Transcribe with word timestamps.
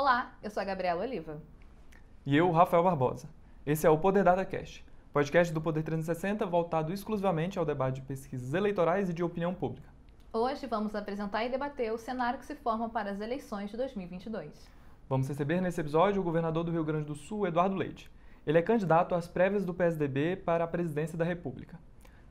Olá, 0.00 0.32
eu 0.42 0.48
sou 0.48 0.62
a 0.62 0.64
Gabriela 0.64 1.02
Oliva. 1.02 1.42
E 2.24 2.34
eu, 2.34 2.50
Rafael 2.50 2.82
Barbosa. 2.82 3.28
Esse 3.66 3.86
é 3.86 3.90
o 3.90 3.98
Poder 3.98 4.24
Data 4.24 4.42
Cast, 4.46 4.82
podcast 5.12 5.52
do 5.52 5.60
Poder 5.60 5.82
360 5.82 6.46
voltado 6.46 6.90
exclusivamente 6.90 7.58
ao 7.58 7.66
debate 7.66 7.96
de 7.96 8.06
pesquisas 8.06 8.54
eleitorais 8.54 9.10
e 9.10 9.12
de 9.12 9.22
opinião 9.22 9.52
pública. 9.52 9.90
Hoje 10.32 10.66
vamos 10.66 10.94
apresentar 10.94 11.44
e 11.44 11.50
debater 11.50 11.92
o 11.92 11.98
cenário 11.98 12.38
que 12.38 12.46
se 12.46 12.54
forma 12.54 12.88
para 12.88 13.10
as 13.10 13.20
eleições 13.20 13.70
de 13.70 13.76
2022. 13.76 14.70
Vamos 15.06 15.28
receber 15.28 15.60
nesse 15.60 15.82
episódio 15.82 16.22
o 16.22 16.24
governador 16.24 16.64
do 16.64 16.72
Rio 16.72 16.82
Grande 16.82 17.04
do 17.04 17.14
Sul, 17.14 17.46
Eduardo 17.46 17.76
Leite. 17.76 18.10
Ele 18.46 18.56
é 18.56 18.62
candidato 18.62 19.14
às 19.14 19.28
prévias 19.28 19.66
do 19.66 19.74
PSDB 19.74 20.34
para 20.34 20.64
a 20.64 20.66
presidência 20.66 21.18
da 21.18 21.26
República. 21.26 21.78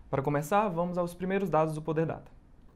Para 0.10 0.24
começar, 0.24 0.68
vamos 0.70 0.98
aos 0.98 1.14
primeiros 1.14 1.52
dados 1.52 1.76
do 1.76 1.84
Poder 1.84 2.08
Data. 2.08 2.32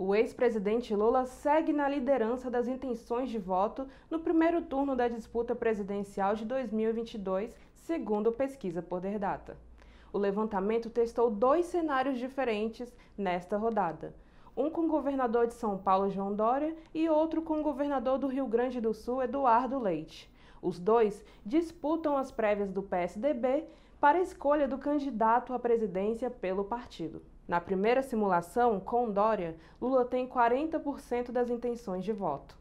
O 0.06 0.14
ex-presidente 0.14 0.94
Lula 0.94 1.26
segue 1.26 1.72
na 1.72 1.88
liderança 1.88 2.52
das 2.52 2.68
intenções 2.68 3.30
de 3.30 3.40
voto 3.40 3.88
no 4.12 4.20
primeiro 4.20 4.62
turno 4.62 4.98
da 4.98 5.08
disputa 5.08 5.56
presidencial 5.56 6.36
de 6.36 6.44
2022, 6.44 7.56
segundo 7.74 8.30
pesquisa 8.30 8.82
Poder 8.82 9.18
Data. 9.18 9.56
O 10.12 10.18
levantamento 10.18 10.90
testou 10.90 11.32
dois 11.32 11.68
cenários 11.68 12.20
diferentes 12.20 12.94
nesta 13.18 13.56
rodada. 13.56 14.14
Um 14.58 14.70
com 14.70 14.82
o 14.82 14.90
governador 14.90 15.48
de 15.48 15.54
São 15.54 15.78
Paulo, 15.78 16.10
João 16.10 16.36
Dória, 16.36 16.76
e 16.94 17.08
outro 17.08 17.42
com 17.42 17.62
o 17.62 17.64
governador 17.64 18.18
do 18.20 18.28
Rio 18.28 18.46
Grande 18.46 18.82
do 18.82 18.94
Sul, 18.94 19.24
Eduardo 19.24 19.80
Leite. 19.80 20.30
Os 20.62 20.80
dois 20.80 21.24
disputam 21.46 22.18
as 22.18 22.30
prévias 22.30 22.74
do 22.74 22.84
PSDB 22.84 23.64
para 24.02 24.18
a 24.18 24.22
escolha 24.22 24.68
do 24.68 24.78
candidato 24.78 25.54
à 25.54 25.60
presidência 25.60 26.30
pelo 26.30 26.66
partido. 26.66 27.22
Na 27.48 27.60
primeira 27.60 28.02
simulação, 28.02 28.80
com 28.80 29.12
Dória, 29.12 29.58
Lula 29.82 30.06
tem 30.06 30.28
40% 30.28 31.32
das 31.32 31.50
intenções 31.50 32.04
de 32.06 32.14
voto. 32.14 32.58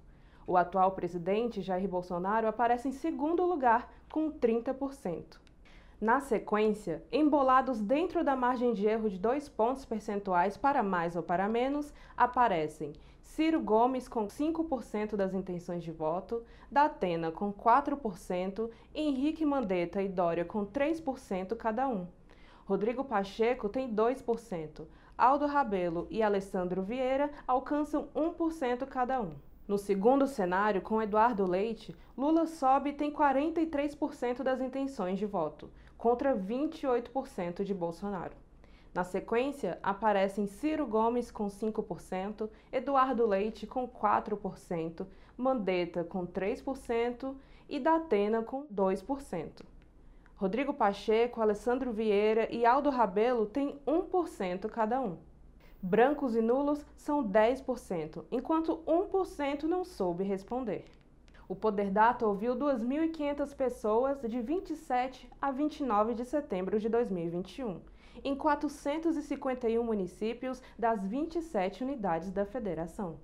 O 0.47 0.57
atual 0.57 0.91
presidente, 0.91 1.63
Jair 1.63 1.89
Bolsonaro, 1.89 2.49
aparece 2.49 2.89
em 2.89 2.93
segundo 2.93 3.45
lugar, 3.45 3.93
com 4.11 4.31
30%. 4.31 5.41
Na 6.01 6.21
sequência, 6.21 7.01
embolados 7.13 7.81
dentro 7.81 8.25
da 8.25 8.35
margem 8.35 8.75
de 8.75 8.85
erro 8.87 9.09
de 9.09 9.21
dois 9.21 9.49
pontos 9.49 9.85
percentuais 9.85 10.57
para 10.57 10.83
mais 10.83 11.15
ou 11.15 11.23
para 11.23 11.49
menos, 11.49 11.95
aparecem 12.17 12.93
Ciro 13.23 13.61
Gomes 13.61 14.09
com 14.09 14.27
5% 14.27 15.15
das 15.15 15.33
intenções 15.33 15.85
de 15.85 15.93
voto, 15.93 16.43
Datena 16.71 17.31
com 17.31 17.53
4%, 17.53 18.69
Henrique 18.93 19.47
Mandetta 19.47 20.03
e 20.03 20.09
Dória 20.09 20.45
com 20.45 20.67
3% 20.67 21.57
cada 21.57 21.87
um. 21.87 22.07
Rodrigo 22.65 23.05
Pacheco 23.05 23.69
tem 23.69 23.95
2%. 23.95 24.87
Aldo 25.17 25.47
Rabelo 25.47 26.07
e 26.11 26.23
Alessandro 26.23 26.83
Vieira 26.83 27.31
alcançam 27.47 28.09
1% 28.15 28.87
cada 28.87 29.21
um. 29.21 29.33
No 29.69 29.79
segundo 29.79 30.27
cenário, 30.27 30.83
com 30.83 31.01
Eduardo 31.01 31.47
Leite, 31.47 31.95
Lula 32.17 32.47
sobe 32.47 32.91
e 32.91 32.93
tem 32.93 33.13
43% 33.13 34.43
das 34.43 34.61
intenções 34.61 35.19
de 35.19 35.27
voto, 35.27 35.71
contra 35.97 36.37
28% 36.37 37.63
de 37.63 37.73
Bolsonaro. 37.73 38.35
Na 38.93 39.05
sequência, 39.05 39.79
aparecem 39.83 40.47
Ciro 40.47 40.87
Gomes 40.87 41.31
com 41.31 41.47
5%, 41.47 42.51
Eduardo 42.71 43.27
Leite 43.27 43.67
com 43.67 43.89
4%, 43.89 45.07
Mandetta 45.37 46.05
com 46.05 46.27
3% 46.27 47.35
e 47.69 47.81
Datena 47.81 48.43
com 48.43 48.67
2%. 48.67 49.72
Rodrigo 50.43 50.75
Pacheco, 50.75 51.41
Alessandro 51.41 51.93
Vieira 51.93 52.53
e 52.53 52.67
Aldo 52.67 52.91
Rabelo 52.91 53.47
têm 53.47 53.79
1% 53.87 54.69
cada 54.69 55.01
um. 55.01 55.19
Brancos 55.81 56.35
e 56.35 56.43
nulos 56.43 56.85
são 56.97 57.23
10%, 57.23 58.25
enquanto 58.29 58.83
1% 58.85 59.63
não 59.63 59.85
soube 59.85 60.25
responder. 60.25 60.85
O 61.49 61.55
Poder 61.55 61.93
Data 61.93 62.27
ouviu 62.27 62.57
2.500 62.57 63.55
pessoas 63.55 64.21
de 64.21 64.41
27 64.41 65.31
a 65.41 65.53
29 65.53 66.13
de 66.13 66.25
setembro 66.25 66.81
de 66.81 66.89
2021, 66.89 67.81
em 68.25 68.35
451 68.35 69.85
municípios 69.85 70.61
das 70.77 71.07
27 71.07 71.85
unidades 71.85 72.33
da 72.33 72.45
federação. 72.45 73.21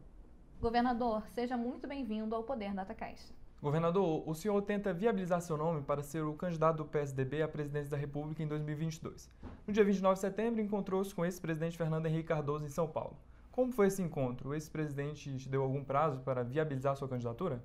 Governador, 0.61 1.27
seja 1.31 1.56
muito 1.56 1.89
bem-vindo 1.89 2.37
ao 2.37 2.45
Poder 2.45 2.73
DataCast. 2.73 3.35
Governador, 3.61 4.23
o 4.25 4.35
senhor 4.35 4.63
tenta 4.63 4.93
viabilizar 4.93 5.41
seu 5.41 5.57
nome 5.57 5.83
para 5.83 6.01
ser 6.01 6.23
o 6.23 6.33
candidato 6.33 6.77
do 6.77 6.85
PSDB 6.85 7.43
à 7.43 7.49
presidência 7.49 7.91
da 7.91 7.97
República 7.97 8.41
em 8.41 8.47
2022. 8.47 9.29
No 9.67 9.73
dia 9.73 9.83
29 9.83 10.15
de 10.15 10.21
setembro, 10.21 10.61
encontrou-se 10.61 11.13
com 11.13 11.23
o 11.23 11.25
ex-presidente 11.25 11.77
Fernando 11.77 12.07
Henrique 12.07 12.29
Cardoso 12.29 12.65
em 12.65 12.69
São 12.69 12.87
Paulo. 12.87 13.17
Como 13.51 13.73
foi 13.73 13.89
esse 13.89 14.01
encontro? 14.01 14.51
O 14.51 14.55
ex-presidente 14.55 15.37
te 15.37 15.49
deu 15.49 15.65
algum 15.65 15.83
prazo 15.83 16.21
para 16.21 16.45
viabilizar 16.45 16.95
sua 16.95 17.09
candidatura? 17.09 17.61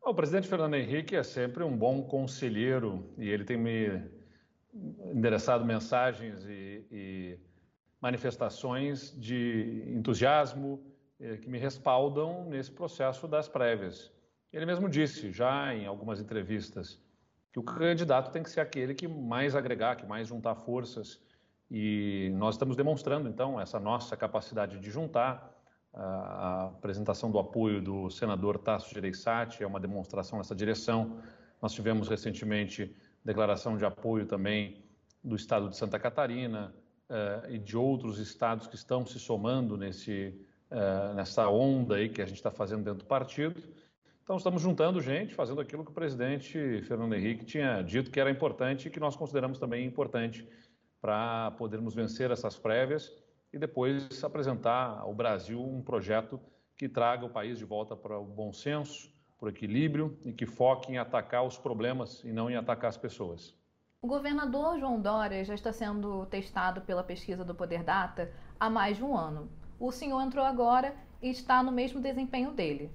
O 0.00 0.14
presidente 0.14 0.48
Fernando 0.48 0.74
Henrique 0.74 1.14
é 1.14 1.22
sempre 1.22 1.62
um 1.62 1.76
bom 1.76 2.02
conselheiro 2.02 3.06
e 3.18 3.28
ele 3.28 3.44
tem 3.44 3.58
me 3.58 4.02
endereçado 5.12 5.66
mensagens 5.66 6.46
e, 6.46 6.86
e 6.90 7.38
manifestações 8.00 9.14
de 9.20 9.84
entusiasmo 9.88 10.82
eh, 11.20 11.36
que 11.36 11.48
me 11.48 11.58
respaldam 11.58 12.46
nesse 12.46 12.70
processo 12.70 13.28
das 13.28 13.48
prévias. 13.48 14.13
Ele 14.54 14.66
mesmo 14.66 14.88
disse, 14.88 15.32
já 15.32 15.74
em 15.74 15.84
algumas 15.84 16.20
entrevistas, 16.20 17.02
que 17.52 17.58
o 17.58 17.62
candidato 17.62 18.30
tem 18.30 18.40
que 18.40 18.48
ser 18.48 18.60
aquele 18.60 18.94
que 18.94 19.08
mais 19.08 19.56
agregar, 19.56 19.96
que 19.96 20.06
mais 20.06 20.28
juntar 20.28 20.54
forças. 20.54 21.20
E 21.68 22.30
nós 22.36 22.54
estamos 22.54 22.76
demonstrando, 22.76 23.28
então, 23.28 23.60
essa 23.60 23.80
nossa 23.80 24.16
capacidade 24.16 24.78
de 24.78 24.90
juntar. 24.92 25.52
A 25.92 26.66
apresentação 26.66 27.32
do 27.32 27.38
apoio 27.38 27.80
do 27.82 28.08
senador 28.10 28.58
Tasso 28.58 28.94
Gereissati 28.94 29.62
é 29.62 29.66
uma 29.66 29.80
demonstração 29.80 30.38
nessa 30.38 30.54
direção. 30.54 31.18
Nós 31.60 31.72
tivemos 31.72 32.08
recentemente 32.08 32.94
declaração 33.24 33.76
de 33.76 33.84
apoio 33.84 34.24
também 34.24 34.84
do 35.22 35.34
estado 35.34 35.68
de 35.68 35.76
Santa 35.76 35.98
Catarina 35.98 36.72
uh, 37.08 37.50
e 37.50 37.58
de 37.58 37.76
outros 37.76 38.20
estados 38.20 38.68
que 38.68 38.76
estão 38.76 39.04
se 39.04 39.18
somando 39.18 39.76
nesse, 39.76 40.40
uh, 40.70 41.14
nessa 41.14 41.48
onda 41.48 41.96
aí 41.96 42.08
que 42.08 42.22
a 42.22 42.26
gente 42.26 42.36
está 42.36 42.52
fazendo 42.52 42.84
dentro 42.84 43.00
do 43.00 43.06
partido. 43.06 43.60
Então, 44.24 44.38
estamos 44.38 44.62
juntando 44.62 45.02
gente, 45.02 45.34
fazendo 45.34 45.60
aquilo 45.60 45.84
que 45.84 45.90
o 45.90 45.94
presidente 45.94 46.80
Fernando 46.84 47.14
Henrique 47.14 47.44
tinha 47.44 47.82
dito 47.82 48.10
que 48.10 48.18
era 48.18 48.30
importante 48.30 48.88
e 48.88 48.90
que 48.90 48.98
nós 48.98 49.14
consideramos 49.14 49.58
também 49.58 49.84
importante 49.84 50.48
para 50.98 51.50
podermos 51.58 51.94
vencer 51.94 52.30
essas 52.30 52.58
prévias 52.58 53.12
e 53.52 53.58
depois 53.58 54.24
apresentar 54.24 54.98
ao 54.98 55.14
Brasil 55.14 55.62
um 55.62 55.82
projeto 55.82 56.40
que 56.74 56.88
traga 56.88 57.26
o 57.26 57.28
país 57.28 57.58
de 57.58 57.66
volta 57.66 57.94
para 57.94 58.18
o 58.18 58.24
bom 58.24 58.50
senso, 58.50 59.12
para 59.38 59.44
o 59.44 59.50
equilíbrio 59.50 60.18
e 60.24 60.32
que 60.32 60.46
foque 60.46 60.90
em 60.90 60.96
atacar 60.96 61.44
os 61.44 61.58
problemas 61.58 62.24
e 62.24 62.32
não 62.32 62.48
em 62.48 62.56
atacar 62.56 62.88
as 62.88 62.96
pessoas. 62.96 63.54
O 64.00 64.06
governador 64.06 64.78
João 64.78 65.02
Dória 65.02 65.44
já 65.44 65.54
está 65.54 65.70
sendo 65.70 66.24
testado 66.26 66.80
pela 66.80 67.04
pesquisa 67.04 67.44
do 67.44 67.54
Poder 67.54 67.82
Data 67.82 68.32
há 68.58 68.70
mais 68.70 68.96
de 68.96 69.04
um 69.04 69.14
ano. 69.14 69.50
O 69.78 69.92
senhor 69.92 70.22
entrou 70.22 70.46
agora 70.46 70.96
e 71.20 71.28
está 71.28 71.62
no 71.62 71.70
mesmo 71.70 72.00
desempenho 72.00 72.50
dele. 72.52 72.90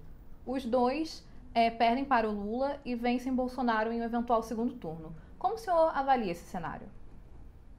Os 0.45 0.65
dois 0.65 1.25
é, 1.53 1.69
perdem 1.69 2.05
para 2.05 2.29
o 2.29 2.31
Lula 2.31 2.79
e 2.85 2.95
vencem 2.95 3.33
Bolsonaro 3.33 3.91
em 3.91 4.01
um 4.01 4.03
eventual 4.03 4.41
segundo 4.43 4.73
turno. 4.75 5.15
Como 5.37 5.55
o 5.55 5.57
senhor 5.57 5.91
avalia 5.95 6.31
esse 6.31 6.45
cenário? 6.45 6.87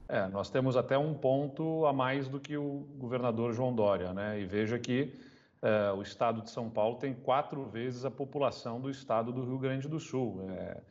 É, 0.07 0.27
nós 0.27 0.49
temos 0.49 0.75
até 0.75 0.97
um 0.97 1.13
ponto 1.13 1.85
a 1.85 1.93
mais 1.93 2.27
do 2.27 2.39
que 2.39 2.57
o 2.57 2.85
governador 2.97 3.53
João 3.53 3.73
Dória, 3.73 4.13
né? 4.13 4.41
E 4.41 4.45
veja 4.45 4.77
que 4.77 5.13
é, 5.61 5.91
o 5.93 6.01
estado 6.01 6.41
de 6.41 6.49
São 6.49 6.69
Paulo 6.69 6.97
tem 6.97 7.13
quatro 7.13 7.63
vezes 7.65 8.03
a 8.03 8.11
população 8.11 8.81
do 8.81 8.89
estado 8.89 9.31
do 9.31 9.45
Rio 9.45 9.57
Grande 9.57 9.87
do 9.87 9.99
Sul. 9.99 10.49
É, 10.49 10.81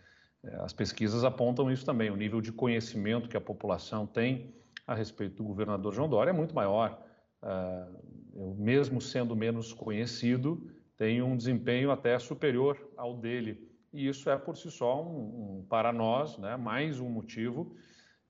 é, 0.45 0.57
as 0.63 0.73
pesquisas 0.73 1.25
apontam 1.25 1.71
isso 1.71 1.85
também. 1.85 2.11
O 2.11 2.17
nível 2.17 2.41
de 2.41 2.53
conhecimento 2.53 3.29
que 3.29 3.37
a 3.37 3.41
população 3.41 4.07
tem 4.07 4.55
a 4.87 4.95
respeito 4.95 5.37
do 5.37 5.45
governador 5.45 5.93
João 5.93 6.09
Dória 6.09 6.31
é 6.31 6.33
muito 6.33 6.55
maior. 6.55 6.99
É, 7.43 7.87
eu, 8.35 8.55
mesmo 8.59 9.01
sendo 9.01 9.37
menos 9.37 9.73
conhecido, 9.73 10.71
tem 11.01 11.23
um 11.23 11.35
desempenho 11.35 11.91
até 11.91 12.19
superior 12.19 12.77
ao 12.95 13.17
dele. 13.17 13.67
E 13.91 14.07
isso 14.07 14.29
é 14.29 14.37
por 14.37 14.55
si 14.55 14.71
só, 14.71 15.03
um, 15.03 15.61
um 15.61 15.67
para 15.67 15.95
nós, 15.95 16.37
né, 16.37 16.59
mais 16.59 17.01
um 17.01 17.09
motivo 17.09 17.75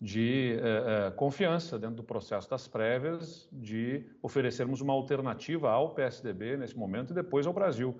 de 0.00 0.52
eh, 0.52 0.84
eh, 0.86 1.10
confiança 1.10 1.80
dentro 1.80 1.96
do 1.96 2.04
processo 2.04 2.48
das 2.48 2.68
prévias, 2.68 3.48
de 3.50 4.06
oferecermos 4.22 4.80
uma 4.80 4.92
alternativa 4.92 5.68
ao 5.68 5.96
PSDB 5.96 6.56
nesse 6.56 6.78
momento 6.78 7.10
e 7.10 7.14
depois 7.14 7.44
ao 7.44 7.52
Brasil. 7.52 7.98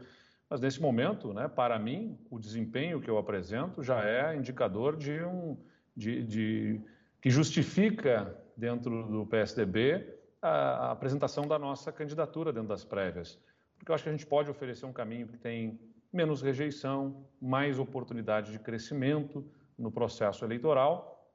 Mas 0.48 0.60
nesse 0.60 0.80
momento, 0.80 1.34
né, 1.34 1.48
para 1.48 1.76
mim, 1.76 2.16
o 2.30 2.38
desempenho 2.38 3.00
que 3.00 3.10
eu 3.10 3.18
apresento 3.18 3.82
já 3.82 4.04
é 4.04 4.36
indicador 4.36 4.96
de 4.96 5.20
um 5.24 5.58
de, 5.96 6.22
de 6.22 6.80
que 7.20 7.28
justifica 7.28 8.38
dentro 8.56 9.02
do 9.08 9.26
PSDB 9.26 10.16
a, 10.40 10.48
a 10.50 10.90
apresentação 10.92 11.48
da 11.48 11.58
nossa 11.58 11.90
candidatura 11.90 12.52
dentro 12.52 12.68
das 12.68 12.84
prévias 12.84 13.36
porque 13.80 13.90
eu 13.90 13.94
acho 13.94 14.04
que 14.04 14.10
a 14.10 14.12
gente 14.12 14.26
pode 14.26 14.50
oferecer 14.50 14.84
um 14.84 14.92
caminho 14.92 15.26
que 15.26 15.38
tem 15.38 15.80
menos 16.12 16.42
rejeição, 16.42 17.24
mais 17.40 17.78
oportunidade 17.78 18.52
de 18.52 18.58
crescimento 18.58 19.42
no 19.78 19.90
processo 19.90 20.44
eleitoral 20.44 21.32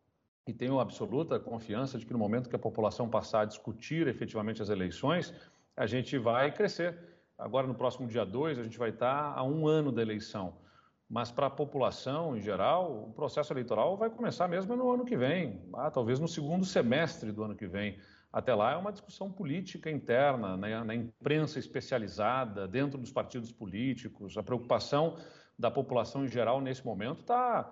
e 0.48 0.54
tenho 0.54 0.80
absoluta 0.80 1.40
confiança 1.40 1.98
de 1.98 2.06
que 2.06 2.14
no 2.14 2.20
momento 2.20 2.48
que 2.48 2.56
a 2.56 2.60
população 2.60 3.10
passar 3.10 3.42
a 3.42 3.46
discutir 3.46 4.08
efetivamente 4.08 4.62
as 4.62 4.70
eleições, 4.70 5.34
a 5.76 5.88
gente 5.88 6.20
vai 6.20 6.52
crescer. 6.54 6.96
Agora, 7.36 7.66
no 7.66 7.74
próximo 7.74 8.08
dia 8.08 8.24
2, 8.24 8.60
a 8.60 8.64
gente 8.64 8.78
vai 8.78 8.92
estar 8.92 9.34
a 9.36 9.44
um 9.44 9.68
ano 9.68 9.92
da 9.92 10.04
eleição. 10.04 10.54
mas 11.10 11.32
para 11.32 11.48
a 11.48 11.52
população 11.52 12.36
em 12.38 12.42
geral, 12.42 13.10
o 13.10 13.14
processo 13.14 13.54
eleitoral 13.54 13.98
vai 13.98 14.10
começar 14.10 14.48
mesmo 14.48 14.76
no 14.76 14.92
ano 14.92 15.06
que 15.06 15.18
vem, 15.18 15.62
ah, 15.76 15.90
talvez 15.90 16.20
no 16.20 16.28
segundo 16.28 16.66
semestre 16.66 17.32
do 17.32 17.44
ano 17.44 17.56
que 17.56 17.68
vem. 17.68 17.98
Até 18.36 18.54
lá 18.54 18.74
é 18.74 18.76
uma 18.76 18.92
discussão 18.92 19.32
política 19.32 19.90
interna, 19.90 20.58
né, 20.58 20.84
na 20.84 20.94
imprensa 20.94 21.58
especializada, 21.58 22.68
dentro 22.68 23.00
dos 23.00 23.10
partidos 23.10 23.50
políticos. 23.50 24.38
A 24.38 24.44
preocupação 24.44 25.16
da 25.58 25.72
população 25.72 26.26
em 26.26 26.28
geral 26.28 26.60
nesse 26.60 26.86
momento 26.86 27.22
está 27.22 27.64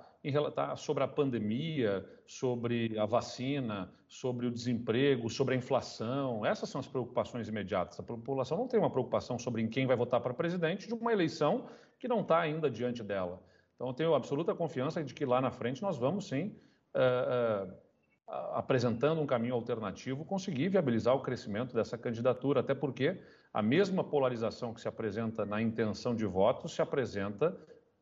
tá 0.55 0.73
sobre 0.77 1.03
a 1.03 1.07
pandemia, 1.07 2.09
sobre 2.25 2.97
a 2.97 3.05
vacina, 3.05 3.91
sobre 4.07 4.47
o 4.47 4.51
desemprego, 4.51 5.29
sobre 5.29 5.53
a 5.53 5.57
inflação. 5.57 6.45
Essas 6.45 6.69
são 6.69 6.79
as 6.79 6.87
preocupações 6.87 7.49
imediatas. 7.49 7.99
A 7.99 8.03
população 8.03 8.57
não 8.57 8.67
tem 8.69 8.79
uma 8.79 8.89
preocupação 8.89 9.37
sobre 9.37 9.61
em 9.61 9.67
quem 9.67 9.85
vai 9.85 9.97
votar 9.97 10.21
para 10.21 10.33
presidente 10.33 10.87
de 10.87 10.93
uma 10.93 11.11
eleição 11.11 11.67
que 11.99 12.07
não 12.07 12.21
está 12.21 12.39
ainda 12.39 12.71
diante 12.71 13.03
dela. 13.03 13.43
Então, 13.75 13.87
eu 13.87 13.93
tenho 13.93 14.15
absoluta 14.15 14.55
confiança 14.55 15.03
de 15.03 15.13
que 15.13 15.25
lá 15.25 15.41
na 15.41 15.51
frente 15.51 15.81
nós 15.81 15.97
vamos 15.97 16.29
sim. 16.29 16.55
Uh, 16.95 17.67
uh, 17.67 17.82
apresentando 18.27 19.21
um 19.21 19.25
caminho 19.25 19.53
alternativo, 19.53 20.25
conseguir 20.25 20.69
viabilizar 20.69 21.15
o 21.15 21.21
crescimento 21.21 21.73
dessa 21.73 21.97
candidatura, 21.97 22.61
até 22.61 22.73
porque 22.73 23.21
a 23.53 23.61
mesma 23.61 24.03
polarização 24.03 24.73
que 24.73 24.81
se 24.81 24.87
apresenta 24.87 25.45
na 25.45 25.61
intenção 25.61 26.15
de 26.15 26.25
voto 26.25 26.67
se 26.67 26.81
apresenta 26.81 27.55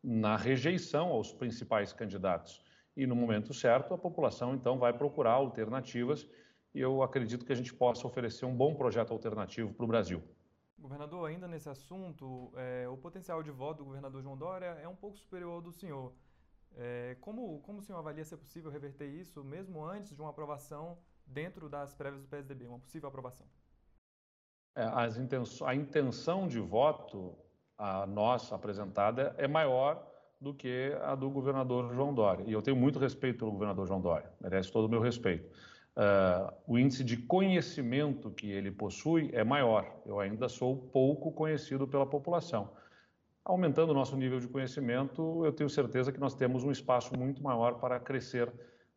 na 0.04 0.36
rejeição 0.36 1.10
aos 1.10 1.32
principais 1.34 1.92
candidatos. 1.92 2.64
E 2.96 3.06
no 3.06 3.16
momento 3.16 3.54
certo, 3.54 3.94
a 3.94 3.98
população 3.98 4.54
então 4.54 4.78
vai 4.78 4.94
procurar 4.94 5.34
alternativas 5.34 6.28
e 6.74 6.80
eu 6.80 7.04
acredito 7.04 7.46
que 7.46 7.52
a 7.52 7.56
gente 7.56 7.74
possa 7.74 8.08
oferecer 8.08 8.46
um 8.46 8.56
bom 8.56 8.76
projeto 8.76 9.12
alternativo 9.12 9.74
para 9.74 9.84
o 9.84 9.88
Brasil. 9.88 10.22
Governador, 10.78 11.30
ainda 11.30 11.48
nesse 11.48 11.70
assunto, 11.70 12.52
é, 12.56 12.88
o 12.88 12.98
potencial 12.98 13.44
de 13.44 13.52
voto 13.52 13.80
do 13.80 13.86
governador 13.86 14.22
João 14.22 14.38
Dória 14.38 14.78
é 14.82 14.88
um 14.88 14.96
pouco 14.96 15.18
superior 15.18 15.54
ao 15.54 15.62
do 15.62 15.72
senhor. 15.72 16.14
É, 16.78 17.18
como, 17.20 17.60
como 17.62 17.80
o 17.80 17.82
senhor 17.82 18.00
avalia 18.00 18.24
ser 18.24 18.38
possível 18.38 18.72
reverter 18.72 19.08
isso, 19.08 19.44
mesmo 19.44 19.84
antes 19.84 20.16
de 20.16 20.22
uma 20.22 20.30
aprovação 20.30 20.98
dentro 21.26 21.70
das 21.70 21.94
prévias 21.94 22.22
do 22.22 22.28
PSDB, 22.28 22.68
uma 22.68 22.80
possível 22.80 23.10
aprovação? 23.10 23.46
É, 24.76 24.84
a 25.66 25.76
intenção 25.76 26.48
de 26.48 26.60
voto 26.60 27.38
a 27.78 28.06
nós 28.06 28.52
apresentada 28.54 29.36
é 29.38 29.48
maior 29.48 30.08
do 30.40 30.54
que 30.54 30.98
a 31.04 31.14
do 31.14 31.30
governador 31.30 31.94
João 31.94 32.14
Dória. 32.14 32.44
E 32.48 32.54
eu 32.54 32.62
tenho 32.62 32.78
muito 32.78 32.98
respeito 32.98 33.40
pelo 33.40 33.52
governador 33.52 33.86
João 33.86 34.02
Dória, 34.02 34.32
merece 34.40 34.72
todo 34.72 34.86
o 34.86 34.90
meu 34.90 35.02
respeito. 35.02 35.48
Uh, 35.92 36.54
o 36.66 36.80
índice 36.80 37.04
de 37.04 37.18
conhecimento 37.18 38.32
que 38.32 38.50
ele 38.50 38.72
possui 38.72 39.30
é 39.34 39.44
maior. 39.44 39.94
Eu 40.06 40.20
ainda 40.20 40.48
sou 40.48 40.78
pouco 40.78 41.32
conhecido 41.32 41.86
pela 41.86 42.06
população. 42.06 42.72
Aumentando 43.44 43.90
o 43.90 43.94
nosso 43.94 44.16
nível 44.16 44.40
de 44.40 44.48
conhecimento, 44.48 45.44
eu 45.44 45.52
tenho 45.52 45.70
certeza 45.70 46.12
que 46.12 46.20
nós 46.20 46.36
temos 46.36 46.64
um 46.64 46.72
espaço 46.72 47.18
muito 47.18 47.42
maior 47.42 47.80
para 47.80 48.00
crescer 48.00 48.52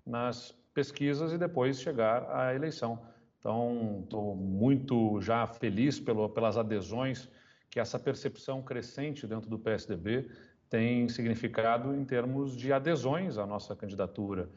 nas 0.04 0.52
pesquisas 0.74 1.32
e 1.32 1.38
depois 1.38 1.80
chegar 1.80 2.30
à 2.30 2.54
eleição. 2.54 3.00
Então, 3.38 4.00
estou 4.02 4.36
muito 4.36 5.20
já 5.20 5.46
feliz 5.46 5.98
pelo, 5.98 6.28
pelas 6.28 6.58
adesões 6.58 7.28
que 7.70 7.80
essa 7.80 7.98
percepção 7.98 8.62
crescente 8.62 9.26
dentro 9.26 9.48
do 9.48 9.58
PSDB 9.58 10.30
tem 10.68 11.08
significado 11.08 11.94
em 11.94 12.04
termos 12.04 12.56
de 12.56 12.72
adesões 12.72 13.38
à 13.38 13.46
nossa 13.46 13.74
candidatura. 13.74 14.48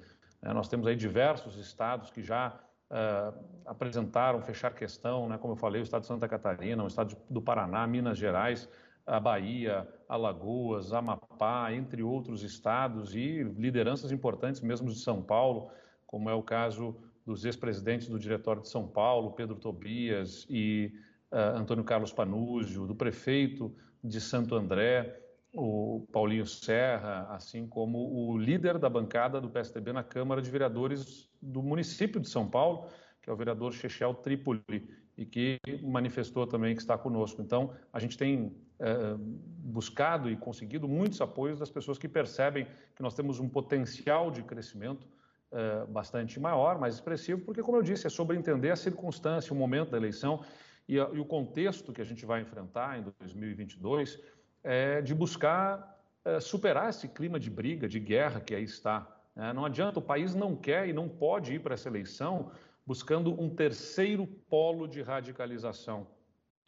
É, 0.41 0.53
nós 0.53 0.67
temos 0.67 0.87
aí 0.87 0.95
diversos 0.95 1.57
estados 1.57 2.11
que 2.11 2.21
já 2.21 2.59
uh, 2.91 3.43
apresentaram 3.65 4.41
fechar 4.41 4.73
questão, 4.73 5.27
né? 5.27 5.37
como 5.37 5.53
eu 5.53 5.57
falei, 5.57 5.81
o 5.81 5.83
estado 5.83 6.01
de 6.01 6.07
Santa 6.07 6.27
Catarina, 6.27 6.83
o 6.83 6.87
estado 6.87 7.17
do 7.29 7.41
Paraná, 7.41 7.85
Minas 7.87 8.17
Gerais, 8.17 8.69
a 9.07 9.19
Bahia, 9.21 9.87
Alagoas, 10.07 10.91
Amapá, 10.91 11.73
entre 11.73 12.03
outros 12.03 12.43
estados 12.43 13.15
e 13.15 13.41
lideranças 13.57 14.11
importantes 14.11 14.59
mesmo 14.59 14.89
de 14.89 14.99
São 14.99 15.23
Paulo, 15.23 15.71
como 16.05 16.29
é 16.29 16.33
o 16.33 16.43
caso 16.43 16.97
dos 17.25 17.45
ex-presidentes 17.45 18.09
do 18.09 18.19
Diretório 18.19 18.61
de 18.61 18.69
São 18.69 18.85
Paulo, 18.85 19.31
Pedro 19.31 19.55
Tobias 19.55 20.45
e 20.49 20.93
uh, 21.31 21.57
Antônio 21.57 21.83
Carlos 21.83 22.11
Panúzio, 22.11 22.85
do 22.85 22.95
prefeito 22.95 23.73
de 24.03 24.19
Santo 24.19 24.55
André, 24.55 25.21
o 25.53 26.05
Paulinho 26.11 26.45
Serra, 26.45 27.27
assim 27.29 27.65
como 27.65 27.97
o 28.13 28.37
líder 28.37 28.77
da 28.77 28.89
bancada 28.89 29.39
do 29.39 29.49
PSDB 29.49 29.93
na 29.93 30.03
Câmara 30.03 30.41
de 30.41 30.51
Vereadores 30.51 31.29
do 31.41 31.63
município 31.63 32.19
de 32.19 32.29
São 32.29 32.47
Paulo, 32.47 32.89
que 33.21 33.29
é 33.29 33.33
o 33.33 33.37
vereador 33.37 33.73
Chechel 33.73 34.13
Trípoli, 34.13 34.61
e 35.17 35.25
que 35.25 35.57
manifestou 35.81 36.45
também 36.45 36.75
que 36.75 36.81
está 36.81 36.97
conosco. 36.97 37.41
Então, 37.41 37.73
a 37.91 37.99
gente 37.99 38.17
tem 38.17 38.55
buscado 39.59 40.29
e 40.29 40.37
conseguido 40.37 40.87
muitos 40.87 41.19
apoios 41.21 41.59
das 41.59 41.69
pessoas 41.69 41.97
que 41.97 42.07
percebem 42.07 42.67
que 42.95 43.01
nós 43.01 43.13
temos 43.13 43.39
um 43.39 43.49
potencial 43.49 44.29
de 44.29 44.43
crescimento 44.43 45.07
bastante 45.89 46.39
maior, 46.39 46.77
mais 46.77 46.95
expressivo, 46.95 47.41
porque, 47.41 47.63
como 47.63 47.77
eu 47.77 47.81
disse, 47.81 48.05
é 48.05 48.09
sobre 48.09 48.37
entender 48.37 48.69
a 48.69 48.75
circunstância, 48.75 49.53
o 49.53 49.55
momento 49.55 49.91
da 49.91 49.97
eleição 49.97 50.43
e, 50.87 50.99
o 50.99 51.25
contexto 51.25 51.91
que 51.91 52.01
a 52.01 52.05
gente 52.05 52.25
vai 52.25 52.41
enfrentar 52.41 52.99
em 52.99 53.03
2022, 53.19 54.19
é, 54.63 55.01
de 55.01 55.15
buscar 55.15 55.97
superar 56.41 56.89
esse 56.89 57.07
clima 57.07 57.39
de 57.39 57.49
briga, 57.49 57.87
de 57.87 57.99
guerra 57.99 58.39
que 58.41 58.53
aí 58.53 58.63
está. 58.63 59.07
Né? 59.35 59.53
Não 59.53 59.65
adianta, 59.65 59.99
o 59.99 60.01
país 60.01 60.35
não 60.35 60.55
quer 60.55 60.87
e 60.87 60.93
não 60.93 61.07
pode 61.07 61.53
ir 61.53 61.59
para 61.59 61.73
essa 61.73 61.87
eleição 61.87 62.51
buscando 62.85 63.39
um 63.39 63.49
terceiro 63.49 64.25
polo 64.49 64.87
de 64.87 65.01
radicalização. 65.01 66.07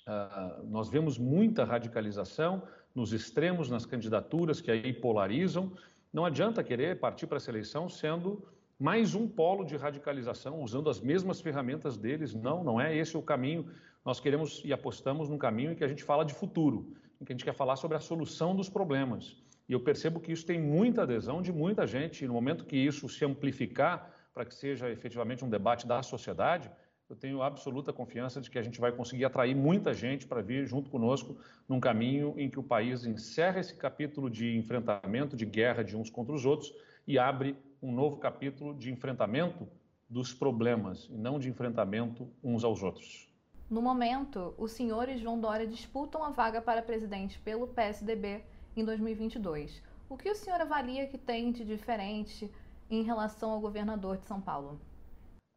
Uh, 0.07 0.65
nós 0.67 0.89
vemos 0.89 1.17
muita 1.17 1.63
radicalização 1.63 2.63
nos 2.95 3.13
extremos, 3.13 3.69
nas 3.69 3.85
candidaturas 3.85 4.59
que 4.61 4.71
aí 4.71 4.93
polarizam. 4.93 5.71
Não 6.11 6.25
adianta 6.25 6.63
querer 6.63 6.99
partir 6.99 7.27
para 7.27 7.37
essa 7.37 7.51
eleição 7.51 7.87
sendo 7.87 8.43
mais 8.79 9.13
um 9.13 9.27
polo 9.27 9.63
de 9.63 9.75
radicalização, 9.75 10.61
usando 10.61 10.89
as 10.89 10.99
mesmas 11.01 11.41
ferramentas 11.41 11.97
deles. 11.97 12.33
Não, 12.33 12.63
não 12.63 12.79
é 12.79 12.95
esse 12.95 13.17
o 13.17 13.21
caminho. 13.21 13.69
Nós 14.05 14.19
queremos 14.19 14.61
e 14.63 14.71
apostamos 14.71 15.29
num 15.29 15.37
caminho 15.37 15.73
em 15.73 15.75
que 15.75 15.83
a 15.83 15.87
gente 15.87 16.03
fala 16.03 16.23
de 16.23 16.33
futuro, 16.33 16.93
em 17.19 17.25
que 17.25 17.33
a 17.33 17.35
gente 17.35 17.45
quer 17.45 17.53
falar 17.53 17.75
sobre 17.75 17.97
a 17.97 17.99
solução 17.99 18.55
dos 18.55 18.69
problemas. 18.69 19.35
E 19.67 19.73
eu 19.73 19.79
percebo 19.79 20.19
que 20.19 20.31
isso 20.31 20.45
tem 20.45 20.59
muita 20.59 21.03
adesão 21.03 21.41
de 21.41 21.51
muita 21.51 21.85
gente. 21.85 22.23
E 22.23 22.27
no 22.27 22.33
momento 22.33 22.65
que 22.65 22.77
isso 22.77 23.07
se 23.07 23.23
amplificar, 23.23 24.11
para 24.33 24.45
que 24.45 24.55
seja 24.55 24.89
efetivamente 24.89 25.43
um 25.43 25.49
debate 25.49 25.85
da 25.85 26.01
sociedade, 26.01 26.71
eu 27.09 27.15
tenho 27.15 27.41
absoluta 27.41 27.91
confiança 27.91 28.39
de 28.39 28.51
que 28.51 28.59
a 28.59 28.61
gente 28.61 28.79
vai 28.79 28.91
conseguir 28.91 29.25
atrair 29.25 29.55
muita 29.55 29.93
gente 29.95 30.27
para 30.27 30.43
vir 30.43 30.67
junto 30.67 30.91
conosco 30.91 31.35
num 31.67 31.79
caminho 31.79 32.35
em 32.37 32.47
que 32.49 32.59
o 32.59 32.63
país 32.63 33.03
encerra 33.03 33.59
esse 33.59 33.75
capítulo 33.75 34.29
de 34.29 34.55
enfrentamento, 34.55 35.35
de 35.35 35.45
guerra 35.45 35.83
de 35.83 35.97
uns 35.97 36.09
contra 36.09 36.35
os 36.35 36.45
outros 36.45 36.71
e 37.07 37.17
abre 37.17 37.57
um 37.81 37.91
novo 37.91 38.17
capítulo 38.17 38.75
de 38.75 38.91
enfrentamento 38.91 39.67
dos 40.07 40.33
problemas 40.33 41.07
e 41.09 41.17
não 41.17 41.39
de 41.39 41.49
enfrentamento 41.49 42.27
uns 42.43 42.63
aos 42.63 42.83
outros. 42.83 43.27
No 43.69 43.81
momento, 43.81 44.53
o 44.57 44.67
senhor 44.67 45.09
e 45.09 45.17
João 45.17 45.39
Dória 45.39 45.65
disputam 45.65 46.23
a 46.23 46.29
vaga 46.29 46.61
para 46.61 46.81
presidente 46.81 47.39
pelo 47.39 47.67
PSDB 47.67 48.43
em 48.75 48.85
2022. 48.85 49.81
O 50.07 50.15
que 50.15 50.29
o 50.29 50.35
senhor 50.35 50.61
avalia 50.61 51.07
que 51.07 51.17
tem 51.17 51.51
de 51.51 51.65
diferente 51.65 52.51
em 52.89 53.01
relação 53.01 53.51
ao 53.51 53.59
governador 53.59 54.17
de 54.17 54.25
São 54.25 54.41
Paulo? 54.41 54.79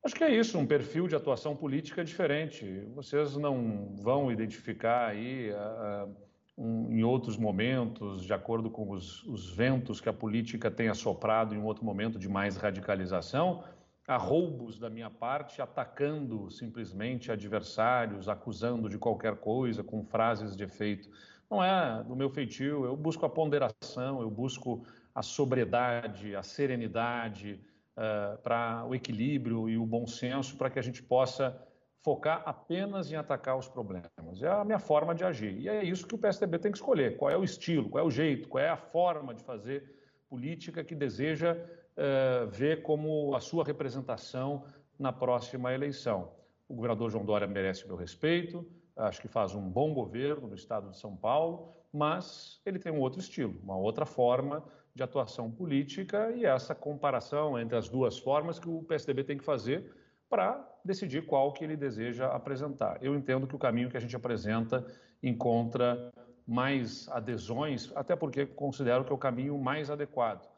Acho 0.04 0.16
que 0.16 0.24
é 0.24 0.34
isso, 0.34 0.58
um 0.58 0.66
perfil 0.66 1.06
de 1.06 1.14
atuação 1.14 1.54
política 1.54 2.04
diferente. 2.04 2.80
Vocês 2.92 3.36
não 3.36 3.94
vão 3.94 4.32
identificar 4.32 5.06
aí 5.06 5.50
uh, 5.52 6.12
um, 6.58 6.90
em 6.90 7.04
outros 7.04 7.36
momentos, 7.36 8.24
de 8.24 8.32
acordo 8.32 8.68
com 8.68 8.90
os, 8.90 9.22
os 9.22 9.54
ventos 9.54 10.00
que 10.00 10.08
a 10.08 10.12
política 10.12 10.72
tem 10.72 10.88
assoprado 10.88 11.54
em 11.54 11.58
um 11.58 11.64
outro 11.64 11.84
momento 11.84 12.18
de 12.18 12.28
mais 12.28 12.56
radicalização, 12.56 13.62
a 14.08 14.16
roubos 14.16 14.76
da 14.76 14.90
minha 14.90 15.08
parte, 15.08 15.62
atacando 15.62 16.50
simplesmente 16.50 17.30
adversários, 17.30 18.28
acusando 18.28 18.88
de 18.88 18.98
qualquer 18.98 19.36
coisa, 19.36 19.84
com 19.84 20.04
frases 20.04 20.56
de 20.56 20.64
efeito. 20.64 21.08
Não 21.48 21.62
é 21.62 22.02
do 22.02 22.16
meu 22.16 22.28
feitio, 22.28 22.84
eu 22.84 22.96
busco 22.96 23.24
a 23.24 23.30
ponderação, 23.30 24.20
eu 24.20 24.28
busco 24.28 24.84
a 25.14 25.22
sobriedade, 25.22 26.34
a 26.34 26.42
serenidade, 26.42 27.60
uh, 27.96 28.38
para 28.42 28.84
o 28.86 28.94
equilíbrio 28.94 29.68
e 29.68 29.76
o 29.76 29.86
bom 29.86 30.06
senso, 30.06 30.56
para 30.56 30.70
que 30.70 30.78
a 30.78 30.82
gente 30.82 31.02
possa 31.02 31.56
focar 32.02 32.42
apenas 32.44 33.10
em 33.12 33.16
atacar 33.16 33.56
os 33.56 33.68
problemas. 33.68 34.42
É 34.42 34.48
a 34.48 34.64
minha 34.64 34.78
forma 34.78 35.14
de 35.14 35.24
agir. 35.24 35.58
E 35.60 35.68
é 35.68 35.84
isso 35.84 36.06
que 36.06 36.14
o 36.14 36.18
PSDB 36.18 36.58
tem 36.58 36.72
que 36.72 36.78
escolher: 36.78 37.16
qual 37.16 37.30
é 37.30 37.36
o 37.36 37.44
estilo, 37.44 37.88
qual 37.88 38.04
é 38.04 38.06
o 38.06 38.10
jeito, 38.10 38.48
qual 38.48 38.62
é 38.62 38.68
a 38.68 38.76
forma 38.76 39.32
de 39.34 39.42
fazer 39.42 39.98
política 40.28 40.82
que 40.82 40.94
deseja 40.94 41.56
uh, 41.56 42.48
ver 42.50 42.82
como 42.82 43.34
a 43.34 43.40
sua 43.40 43.64
representação 43.64 44.64
na 44.98 45.12
próxima 45.12 45.72
eleição. 45.72 46.32
O 46.68 46.74
governador 46.74 47.10
João 47.10 47.24
Dória 47.24 47.46
merece 47.46 47.86
meu 47.86 47.96
respeito, 47.96 48.66
acho 48.96 49.20
que 49.20 49.28
faz 49.28 49.54
um 49.54 49.68
bom 49.68 49.92
governo 49.92 50.48
no 50.48 50.54
estado 50.54 50.90
de 50.90 50.96
São 50.96 51.14
Paulo, 51.14 51.72
mas 51.92 52.60
ele 52.64 52.78
tem 52.78 52.90
um 52.90 53.00
outro 53.00 53.20
estilo, 53.20 53.60
uma 53.62 53.76
outra 53.76 54.06
forma 54.06 54.64
de 54.94 55.02
atuação 55.02 55.50
política 55.50 56.30
e 56.32 56.44
essa 56.44 56.74
comparação 56.74 57.58
entre 57.58 57.76
as 57.76 57.88
duas 57.88 58.18
formas 58.18 58.58
que 58.58 58.68
o 58.68 58.82
PSDB 58.82 59.24
tem 59.24 59.38
que 59.38 59.44
fazer 59.44 59.90
para 60.28 60.66
decidir 60.84 61.26
qual 61.26 61.52
que 61.52 61.64
ele 61.64 61.76
deseja 61.76 62.26
apresentar. 62.28 62.98
Eu 63.02 63.14
entendo 63.14 63.46
que 63.46 63.56
o 63.56 63.58
caminho 63.58 63.90
que 63.90 63.96
a 63.96 64.00
gente 64.00 64.16
apresenta 64.16 64.84
encontra 65.22 66.12
mais 66.46 67.08
adesões, 67.08 67.92
até 67.94 68.16
porque 68.16 68.46
considero 68.46 69.04
que 69.04 69.12
é 69.12 69.14
o 69.14 69.18
caminho 69.18 69.56
mais 69.58 69.90
adequado. 69.90 70.48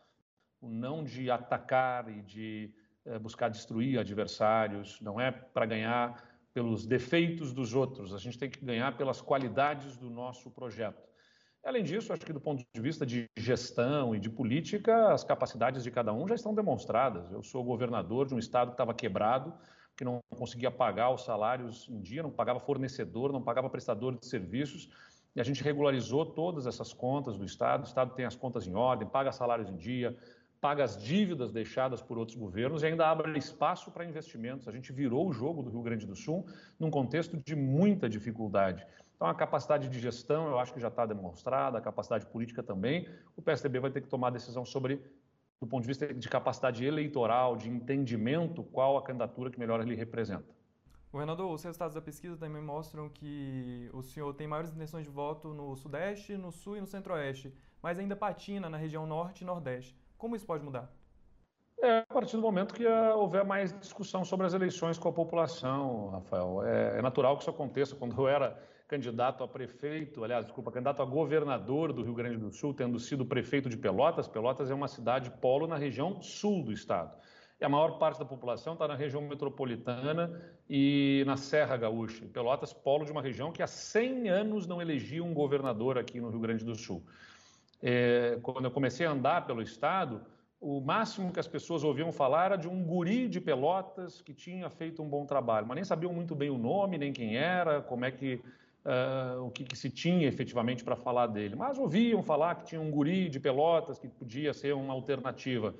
O 0.61 0.69
não 0.69 1.05
de 1.05 1.31
atacar 1.31 2.09
e 2.09 2.23
de 2.23 2.73
é, 3.05 3.19
buscar 3.19 3.49
destruir 3.49 3.99
adversários, 3.99 5.01
não 5.01 5.21
é 5.21 5.31
para 5.31 5.67
ganhar 5.67 6.35
pelos 6.55 6.87
defeitos 6.87 7.53
dos 7.53 7.75
outros, 7.75 8.15
a 8.15 8.19
gente 8.19 8.39
tem 8.39 8.49
que 8.49 8.65
ganhar 8.65 8.97
pelas 8.97 9.21
qualidades 9.21 9.97
do 9.97 10.09
nosso 10.09 10.51
projeto. 10.51 11.03
Além 11.65 11.83
disso, 11.83 12.13
acho 12.13 12.27
que 12.27 12.33
do 12.33 12.41
ponto 12.41 12.63
de 12.75 12.81
vista 12.81 13.07
de 13.07 13.27
gestão 13.35 14.15
e 14.15 14.21
de 14.21 14.29
política, 14.29 15.15
as 15.15 15.25
capacidades 15.25 15.83
de 15.83 15.91
cada 15.91 16.13
um 16.13 16.29
já 16.29 16.35
estão 16.35 16.55
demonstradas. 16.55 17.33
Eu 17.33 17.43
sou 17.43 17.65
governador 17.65 18.27
de 18.27 18.35
um 18.35 18.39
estado 18.39 18.69
que 18.69 18.75
estava 18.75 18.93
quebrado, 18.93 19.55
que 19.97 20.05
não 20.05 20.21
conseguia 20.37 20.71
pagar 20.71 21.11
os 21.11 21.25
salários 21.25 21.89
em 21.89 22.03
dia, 22.03 22.23
não 22.23 22.31
pagava 22.31 22.61
fornecedor, 22.61 23.33
não 23.33 23.41
pagava 23.41 23.71
prestador 23.71 24.15
de 24.15 24.27
serviços, 24.27 24.91
e 25.35 25.41
a 25.41 25.45
gente 25.45 25.65
regularizou 25.65 26.27
todas 26.27 26.67
essas 26.67 26.93
contas 26.93 27.39
do 27.39 27.47
estado. 27.47 27.85
O 27.85 27.87
estado 27.87 28.15
tem 28.15 28.27
as 28.27 28.37
contas 28.37 28.67
em 28.67 28.75
ordem, 28.75 29.09
paga 29.09 29.33
salários 29.33 29.71
em 29.71 29.77
dia, 29.77 30.15
paga 30.61 30.85
as 30.85 31.03
dívidas 31.03 31.51
deixadas 31.51 32.03
por 32.03 32.19
outros 32.19 32.37
governos 32.37 32.83
e 32.83 32.87
ainda 32.87 33.09
abre 33.09 33.39
espaço 33.39 33.91
para 33.91 34.05
investimentos. 34.05 34.69
A 34.69 34.73
gente 34.73 34.93
virou 34.93 35.29
o 35.29 35.33
jogo 35.33 35.63
do 35.63 35.71
Rio 35.71 35.83
Grande 35.83 36.07
do 36.07 36.15
Sul 36.15 36.47
num 36.79 36.91
contexto 36.91 37.39
de 37.39 37.57
muita 37.57 38.07
dificuldade. 38.07 38.87
Então, 39.17 39.29
a 39.29 39.35
capacidade 39.35 39.89
de 39.89 39.99
gestão, 39.99 40.49
eu 40.49 40.59
acho 40.59 40.73
que 40.73 40.81
já 40.81 40.89
está 40.89 41.07
demonstrada, 41.07 41.79
a 41.79 41.81
capacidade 41.81 42.27
política 42.27 42.63
também. 42.63 43.09
O 43.37 43.43
PSDB 43.43 43.79
vai 43.81 43.91
ter 43.91 44.01
que 44.01 44.09
tomar 44.09 44.31
decisão 44.31 44.65
sobre, 44.65 45.01
do 45.61 45.67
ponto 45.67 45.83
de 45.83 45.89
vista 45.89 46.13
de 46.13 46.29
capacidade 46.29 46.85
eleitoral, 46.85 47.57
de 47.57 47.71
entendimento, 47.71 48.65
qual 48.65 48.97
a 48.97 49.03
candidatura 49.03 49.51
que 49.51 49.59
melhor 49.59 49.81
ele 49.81 49.95
representa. 49.95 50.55
Governador, 51.13 51.53
os 51.53 51.63
resultados 51.63 51.95
da 51.95 52.03
pesquisa 52.03 52.37
também 52.37 52.61
mostram 52.61 53.09
que 53.09 53.89
o 53.93 54.03
senhor 54.03 54.35
tem 54.35 54.49
maiores 54.49 54.73
intenções 54.73 55.05
de 55.05 55.11
voto 55.11 55.55
no 55.55 55.77
Sudeste, 55.77 56.37
no 56.37 56.51
Sul 56.51 56.77
e 56.77 56.81
no 56.81 56.89
Centro-Oeste, 56.89 57.55
mas 57.81 58.01
ainda 58.01 58.17
patina 58.17 58.69
na 58.69 58.77
região 58.77 59.07
Norte 59.07 59.43
e 59.43 59.45
Nordeste. 59.45 59.97
Como 60.19 60.35
isso 60.35 60.45
pode 60.45 60.65
mudar? 60.65 60.93
É, 61.81 61.99
a 61.99 62.15
partir 62.15 62.37
do 62.37 62.43
momento 62.43 62.75
que 62.75 62.85
uh, 62.85 63.17
houver 63.17 63.45
mais 63.45 63.79
discussão 63.79 64.25
sobre 64.25 64.47
as 64.47 64.55
eleições 64.55 64.99
com 64.99 65.09
a 65.09 65.13
população, 65.13 66.09
Rafael. 66.09 66.65
É, 66.65 66.99
é 66.99 67.03
natural 67.03 67.37
que 67.37 67.43
isso 67.43 67.51
aconteça. 67.51 67.95
Quando 67.95 68.21
eu 68.21 68.27
era 68.27 68.61
candidato 68.95 69.43
a 69.43 69.49
prefeito, 69.49 70.23
aliás, 70.23 70.45
desculpa, 70.45 70.71
candidato 70.71 71.03
a 71.03 71.05
governador 71.05 71.93
do 71.93 72.05
Rio 72.05 72.15
Grande 72.15 72.37
do 72.37 72.53
Sul, 72.53 72.73
tendo 72.73 73.01
sido 73.01 73.27
prefeito 73.27 73.69
de 73.69 73.77
Pelotas. 73.77 74.29
Pelotas 74.29 74.71
é 74.71 74.75
uma 74.75 74.87
cidade 74.87 75.33
polo 75.41 75.67
na 75.67 75.77
região 75.77 76.23
sul 76.23 76.63
do 76.63 76.71
estado. 76.71 77.13
E 77.61 77.65
a 77.65 77.69
maior 77.69 77.99
parte 77.99 78.21
da 78.21 78.25
população 78.25 78.75
está 78.75 78.87
na 78.87 78.95
região 78.95 79.21
metropolitana 79.23 80.41
e 80.71 81.25
na 81.27 81.37
Serra 81.37 81.77
Gaúcha. 81.77 82.25
Pelotas, 82.33 82.73
polo 82.73 83.05
de 83.05 83.11
uma 83.11 83.21
região 83.21 83.51
que 83.51 83.65
há 83.65 83.67
100 83.67 84.29
anos 84.29 84.65
não 84.65 84.81
elegia 84.81 85.25
um 85.25 85.35
governador 85.35 85.99
aqui 85.99 86.21
no 86.21 86.31
Rio 86.31 86.39
Grande 86.39 86.65
do 86.65 86.77
Sul. 86.77 87.03
É, 87.83 88.39
quando 88.43 88.67
eu 88.67 88.71
comecei 88.71 89.07
a 89.07 89.11
andar 89.11 89.45
pelo 89.45 89.61
estado, 89.61 90.21
o 90.61 90.81
máximo 90.81 91.33
que 91.33 91.41
as 91.41 91.49
pessoas 91.49 91.83
ouviam 91.83 92.13
falar 92.13 92.45
era 92.45 92.57
de 92.57 92.69
um 92.69 92.85
guri 92.85 93.27
de 93.29 93.41
Pelotas 93.41 94.21
que 94.21 94.33
tinha 94.33 94.71
feito 94.71 95.03
um 95.03 95.09
bom 95.09 95.27
trabalho, 95.27 95.67
mas 95.67 95.75
nem 95.75 95.85
sabiam 95.85 96.13
muito 96.13 96.33
bem 96.37 96.49
o 96.49 96.57
nome, 96.57 96.97
nem 96.97 97.13
quem 97.13 97.37
era, 97.37 97.83
como 97.83 98.05
é 98.05 98.13
que 98.13 98.41
uh, 98.85 99.45
o 99.45 99.51
que, 99.51 99.65
que, 99.65 99.77
se 99.77 99.91
tinha 99.91 100.29
efetivamente 100.29 100.85
para 100.85 100.97
falar 100.97 101.27
dele. 101.27 101.57
Mas 101.57 101.79
ouviam 101.79 102.23
falar 102.23 102.55
que 102.57 102.67
tinha 102.67 102.81
um 102.81 102.91
guri 102.91 103.29
de 103.29 103.41
Pelotas 103.41 103.99
que 103.99 104.09
podia 104.09 104.53
ser 104.53 104.75
uma 104.75 104.93
alternativa. 104.93 105.75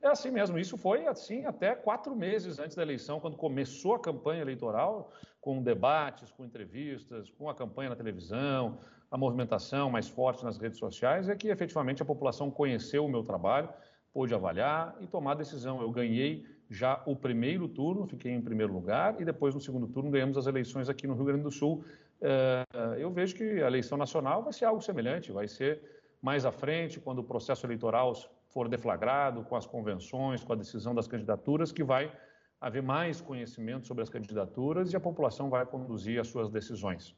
É 0.00 0.08
assim 0.08 0.30
mesmo, 0.30 0.58
isso 0.58 0.76
foi 0.76 1.06
assim 1.06 1.44
até 1.44 1.74
quatro 1.74 2.14
meses 2.14 2.60
antes 2.60 2.76
da 2.76 2.82
eleição, 2.82 3.18
quando 3.18 3.36
começou 3.36 3.94
a 3.94 3.98
campanha 3.98 4.42
eleitoral, 4.42 5.12
com 5.40 5.60
debates, 5.60 6.30
com 6.30 6.44
entrevistas, 6.44 7.30
com 7.30 7.48
a 7.48 7.54
campanha 7.54 7.90
na 7.90 7.96
televisão, 7.96 8.78
a 9.10 9.16
movimentação 9.16 9.90
mais 9.90 10.08
forte 10.08 10.44
nas 10.44 10.56
redes 10.56 10.78
sociais, 10.78 11.28
é 11.28 11.34
que 11.34 11.48
efetivamente 11.48 12.00
a 12.00 12.04
população 12.04 12.48
conheceu 12.48 13.04
o 13.04 13.08
meu 13.08 13.24
trabalho, 13.24 13.68
pôde 14.12 14.32
avaliar 14.34 14.96
e 15.00 15.06
tomar 15.06 15.34
decisão. 15.34 15.80
Eu 15.80 15.90
ganhei 15.90 16.46
já 16.70 17.02
o 17.06 17.16
primeiro 17.16 17.68
turno, 17.68 18.06
fiquei 18.06 18.32
em 18.32 18.40
primeiro 18.40 18.72
lugar, 18.72 19.20
e 19.20 19.24
depois 19.24 19.54
no 19.54 19.60
segundo 19.60 19.86
turno 19.86 20.10
ganhamos 20.10 20.36
as 20.36 20.46
eleições 20.46 20.88
aqui 20.88 21.06
no 21.06 21.14
Rio 21.14 21.24
Grande 21.24 21.42
do 21.42 21.50
Sul, 21.50 21.84
é, 22.20 22.64
eu 22.98 23.10
vejo 23.10 23.34
que 23.34 23.62
a 23.62 23.66
eleição 23.66 23.96
nacional 23.96 24.42
vai 24.42 24.52
ser 24.52 24.64
algo 24.64 24.82
semelhante, 24.82 25.32
vai 25.32 25.48
ser 25.48 25.80
mais 26.20 26.44
à 26.44 26.52
frente, 26.52 27.00
quando 27.00 27.20
o 27.20 27.24
processo 27.24 27.64
eleitoral 27.64 28.14
for 28.48 28.68
deflagrado, 28.68 29.44
com 29.44 29.56
as 29.56 29.66
convenções, 29.66 30.42
com 30.42 30.52
a 30.52 30.56
decisão 30.56 30.94
das 30.94 31.06
candidaturas, 31.06 31.70
que 31.70 31.84
vai 31.84 32.12
haver 32.60 32.82
mais 32.82 33.20
conhecimento 33.20 33.86
sobre 33.86 34.02
as 34.02 34.10
candidaturas 34.10 34.92
e 34.92 34.96
a 34.96 35.00
população 35.00 35.48
vai 35.48 35.64
conduzir 35.64 36.20
as 36.20 36.26
suas 36.26 36.50
decisões. 36.50 37.14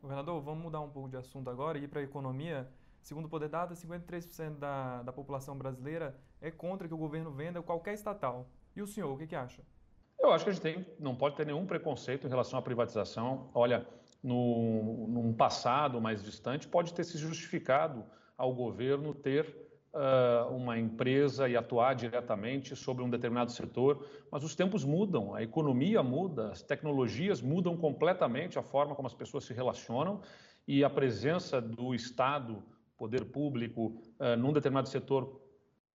Governador, 0.00 0.40
vamos 0.40 0.62
mudar 0.62 0.80
um 0.80 0.90
pouco 0.90 1.08
de 1.08 1.16
assunto 1.16 1.50
agora 1.50 1.78
e 1.78 1.84
ir 1.84 1.88
para 1.88 2.00
a 2.00 2.04
economia. 2.04 2.68
Segundo 3.02 3.24
o 3.24 3.28
Poder 3.28 3.48
Data, 3.48 3.74
53% 3.74 4.58
da, 4.58 5.02
da 5.02 5.12
população 5.12 5.56
brasileira 5.58 6.16
é 6.40 6.50
contra 6.50 6.86
que 6.86 6.94
o 6.94 6.96
governo 6.96 7.30
venda 7.30 7.60
qualquer 7.60 7.94
estatal. 7.94 8.48
E 8.76 8.82
o 8.82 8.86
senhor, 8.86 9.12
o 9.12 9.16
que, 9.16 9.26
que 9.26 9.36
acha? 9.36 9.62
Eu 10.18 10.32
acho 10.32 10.44
que 10.44 10.50
a 10.50 10.52
gente 10.52 10.62
tem, 10.62 10.86
não 10.98 11.14
pode 11.14 11.36
ter 11.36 11.46
nenhum 11.46 11.66
preconceito 11.66 12.26
em 12.26 12.30
relação 12.30 12.58
à 12.58 12.62
privatização. 12.62 13.50
Olha, 13.54 13.86
no, 14.22 15.06
num 15.06 15.32
passado 15.32 16.00
mais 16.00 16.24
distante, 16.24 16.66
pode 16.66 16.94
ter 16.94 17.04
se 17.04 17.18
justificado 17.18 18.04
ao 18.36 18.54
governo 18.54 19.14
ter 19.14 19.64
uh, 19.92 20.52
uma 20.54 20.78
empresa 20.78 21.48
e 21.48 21.56
atuar 21.56 21.94
diretamente 21.94 22.74
sobre 22.74 23.04
um 23.04 23.10
determinado 23.10 23.52
setor, 23.52 24.06
mas 24.30 24.42
os 24.42 24.54
tempos 24.54 24.84
mudam, 24.84 25.34
a 25.34 25.42
economia 25.42 26.02
muda, 26.02 26.50
as 26.50 26.62
tecnologias 26.62 27.40
mudam 27.40 27.76
completamente 27.76 28.58
a 28.58 28.62
forma 28.62 28.94
como 28.94 29.06
as 29.06 29.14
pessoas 29.14 29.44
se 29.44 29.52
relacionam 29.52 30.20
e 30.66 30.82
a 30.82 30.90
presença 30.90 31.60
do 31.60 31.94
Estado, 31.94 32.62
poder 32.96 33.26
público, 33.26 34.00
uh, 34.18 34.36
num 34.38 34.52
determinado 34.52 34.88
setor 34.88 35.43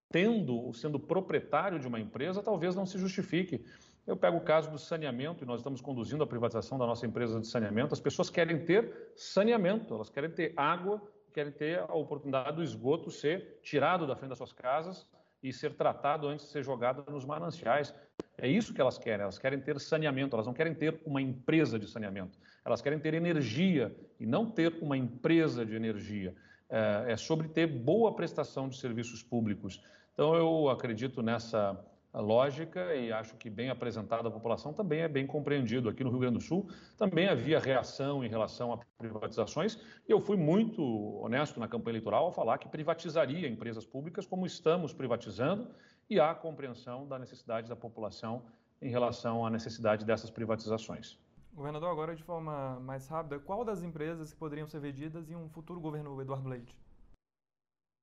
tendo, 0.10 0.72
sendo 0.74 1.00
proprietário 1.00 1.80
de 1.80 1.88
uma 1.88 2.00
empresa, 2.00 2.42
talvez 2.42 2.76
não 2.76 2.86
se 2.86 2.98
justifique. 2.98 3.64
Eu 4.06 4.16
pego 4.16 4.38
o 4.38 4.42
caso 4.42 4.72
do 4.72 4.78
saneamento, 4.78 5.44
e 5.44 5.48
nós 5.48 5.60
estamos 5.60 5.82
conduzindo 5.82 6.24
a 6.24 6.28
privatização 6.28 6.78
da 6.78 6.86
nossa 6.86 7.06
empresa 7.06 7.40
de 7.40 7.48
saneamento. 7.48 7.94
As 7.94 8.00
pessoas 8.00 8.30
querem 8.30 8.64
ter 8.64 9.12
saneamento, 9.16 9.94
elas 9.94 10.10
querem 10.10 10.30
ter 10.30 10.54
água, 10.56 11.02
querem 11.34 11.52
ter 11.52 11.80
a 11.80 11.94
oportunidade 11.94 12.56
do 12.56 12.64
esgoto 12.64 13.12
ser 13.12 13.60
tirado 13.62 14.08
da 14.08 14.16
frente 14.16 14.30
das 14.30 14.38
suas 14.38 14.54
casas 14.54 15.06
e 15.44 15.54
ser 15.54 15.76
tratado 15.76 16.28
antes 16.28 16.46
de 16.46 16.52
ser 16.52 16.64
jogado 16.64 17.06
nos 17.12 17.26
mananciais. 17.26 17.94
É 18.38 18.48
isso 18.48 18.74
que 18.74 18.82
elas 18.82 18.98
querem, 18.98 19.24
elas 19.24 19.38
querem 19.38 19.60
ter 19.60 19.80
saneamento, 19.80 20.36
elas 20.36 20.48
não 20.48 20.54
querem 20.54 20.74
ter 20.74 21.00
uma 21.06 21.22
empresa 21.22 21.78
de 21.78 21.88
saneamento, 21.88 22.40
elas 22.66 22.82
querem 22.82 22.98
ter 22.98 23.14
energia 23.14 23.96
e 24.20 24.26
não 24.26 24.50
ter 24.50 24.78
uma 24.82 24.98
empresa 24.98 25.66
de 25.66 25.76
energia. 25.76 26.36
É, 26.70 27.14
é 27.14 27.18
sobre 27.18 27.48
ter 27.50 27.68
boa 27.68 28.16
prestação 28.16 28.68
de 28.68 28.78
serviços 28.78 29.22
públicos. 29.22 29.84
Então, 30.18 30.34
eu 30.34 30.68
acredito 30.68 31.22
nessa 31.22 31.80
lógica 32.12 32.96
e 32.96 33.12
acho 33.12 33.36
que 33.36 33.52
bem 33.52 33.70
apresentada 33.70 34.28
à 34.28 34.32
população 34.32 34.74
também 34.74 35.02
é 35.02 35.08
bem 35.08 35.28
compreendido. 35.28 35.88
Aqui 35.88 36.04
no 36.04 36.10
Rio 36.10 36.22
Grande 36.22 36.40
do 36.40 36.44
Sul 36.44 36.68
também 36.98 37.28
havia 37.28 37.60
reação 37.60 38.26
em 38.26 38.28
relação 38.28 38.74
a 38.74 38.80
privatizações 38.98 39.78
e 40.10 40.12
eu 40.12 40.20
fui 40.20 40.36
muito 40.36 40.82
honesto 41.22 41.60
na 41.60 41.68
campanha 41.68 41.92
eleitoral 41.92 42.26
ao 42.26 42.32
falar 42.32 42.58
que 42.58 42.68
privatizaria 42.68 43.48
empresas 43.48 43.86
públicas 43.86 44.26
como 44.26 44.48
estamos 44.48 44.92
privatizando 44.92 45.68
e 46.10 46.20
há 46.20 46.34
compreensão 46.34 47.08
da 47.08 47.20
necessidade 47.20 47.70
da 47.70 47.76
população 47.76 48.42
em 48.82 48.90
relação 48.90 49.46
à 49.46 49.52
necessidade 49.52 50.04
dessas 50.04 50.32
privatizações. 50.32 51.20
Governador, 51.54 51.92
agora 51.92 52.16
de 52.16 52.24
forma 52.24 52.80
mais 52.80 53.08
rápida, 53.08 53.38
qual 53.38 53.64
das 53.64 53.84
empresas 53.84 54.34
que 54.34 54.40
poderiam 54.40 54.68
ser 54.68 54.80
vendidas 54.80 55.30
em 55.30 55.36
um 55.36 55.48
futuro 55.48 55.80
governo 55.80 56.20
Eduardo 56.20 56.50
Leite? 56.50 56.76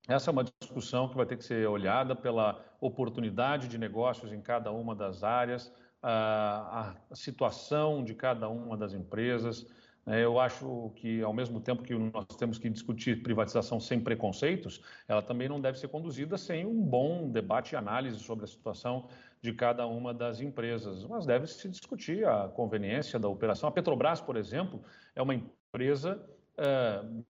Essa 0.07 0.29
é 0.29 0.31
uma 0.31 0.43
discussão 0.43 1.09
que 1.09 1.15
vai 1.15 1.25
ter 1.25 1.37
que 1.37 1.43
ser 1.43 1.67
olhada 1.67 2.15
pela 2.15 2.63
oportunidade 2.79 3.67
de 3.67 3.77
negócios 3.77 4.31
em 4.31 4.39
cada 4.39 4.71
uma 4.71 4.93
das 4.93 5.23
áreas, 5.23 5.73
a, 6.01 6.93
situação 7.13 8.03
de 8.03 8.13
cada 8.13 8.47
uma 8.47 8.77
das 8.77 8.93
empresas. 8.93 9.65
Né? 10.05 10.23
Eu 10.23 10.39
acho 10.39 10.91
que, 10.97 11.23
ao 11.23 11.33
mesmo 11.33 11.59
tempo 11.59 11.81
que 11.81 11.95
nós 11.95 12.27
temos 12.37 12.59
que 12.59 12.69
discutir 12.69 13.23
privatização 13.23 13.79
sem 13.79 13.99
preconceitos, 13.99 14.79
ela 15.07 15.23
também 15.23 15.49
não 15.49 15.59
deve 15.59 15.79
ser 15.79 15.87
conduzida 15.87 16.37
sem 16.37 16.67
um 16.67 16.83
bom 16.83 17.31
debate 17.31 17.73
e 17.73 17.75
análise 17.75 18.19
sobre 18.19 18.45
a 18.45 18.47
situação 18.47 19.07
de 19.41 19.53
cada 19.53 19.87
uma 19.87 20.13
das 20.13 20.39
empresas. 20.39 21.03
Mas 21.05 21.25
deve 21.25 21.47
se 21.47 21.67
discutir 21.67 22.27
a 22.27 22.47
conveniência 22.47 23.17
da 23.17 23.27
operação. 23.27 23.69
A 23.69 23.71
Petrobras, 23.71 24.21
por 24.21 24.37
exemplo, 24.37 24.83
é 25.15 25.21
uma 25.21 25.33
empresa 25.33 26.23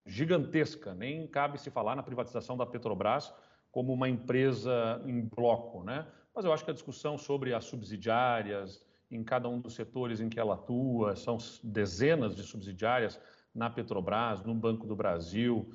gigantesca, 0.05 0.94
nem 0.94 1.27
cabe 1.27 1.60
se 1.60 1.72
falar 1.72 1.96
na 1.96 2.03
privatização 2.03 2.55
da 2.55 2.65
Petrobras 2.65 3.34
como 3.72 3.91
uma 3.91 4.08
empresa 4.08 5.01
em 5.05 5.22
bloco, 5.22 5.84
né? 5.84 6.08
Mas 6.34 6.46
eu 6.46 6.53
acho 6.53 6.63
que 6.63 6.72
a 6.72 6.74
discussão 6.74 7.17
sobre 7.17 7.53
as 7.53 7.65
subsidiárias 7.65 8.84
em 9.10 9.24
cada 9.24 9.48
um 9.48 9.60
dos 9.60 9.75
setores 9.75 10.20
em 10.20 10.29
que 10.29 10.39
ela 10.39 10.55
atua, 10.55 11.15
são 11.15 11.38
dezenas 11.63 12.36
de 12.36 12.44
subsidiárias 12.44 13.20
na 13.53 13.70
Petrobras, 13.70 14.44
no 14.44 14.53
Banco 14.53 14.86
do 14.86 14.96
Brasil, 14.96 15.72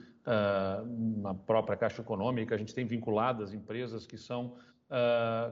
na 1.23 1.35
própria 1.35 1.77
Caixa 1.77 2.03
Econômica, 2.03 2.55
a 2.55 2.59
gente 2.59 2.75
tem 2.75 2.85
vinculadas 2.85 3.55
empresas 3.55 4.07
que 4.07 4.19
são 4.19 4.57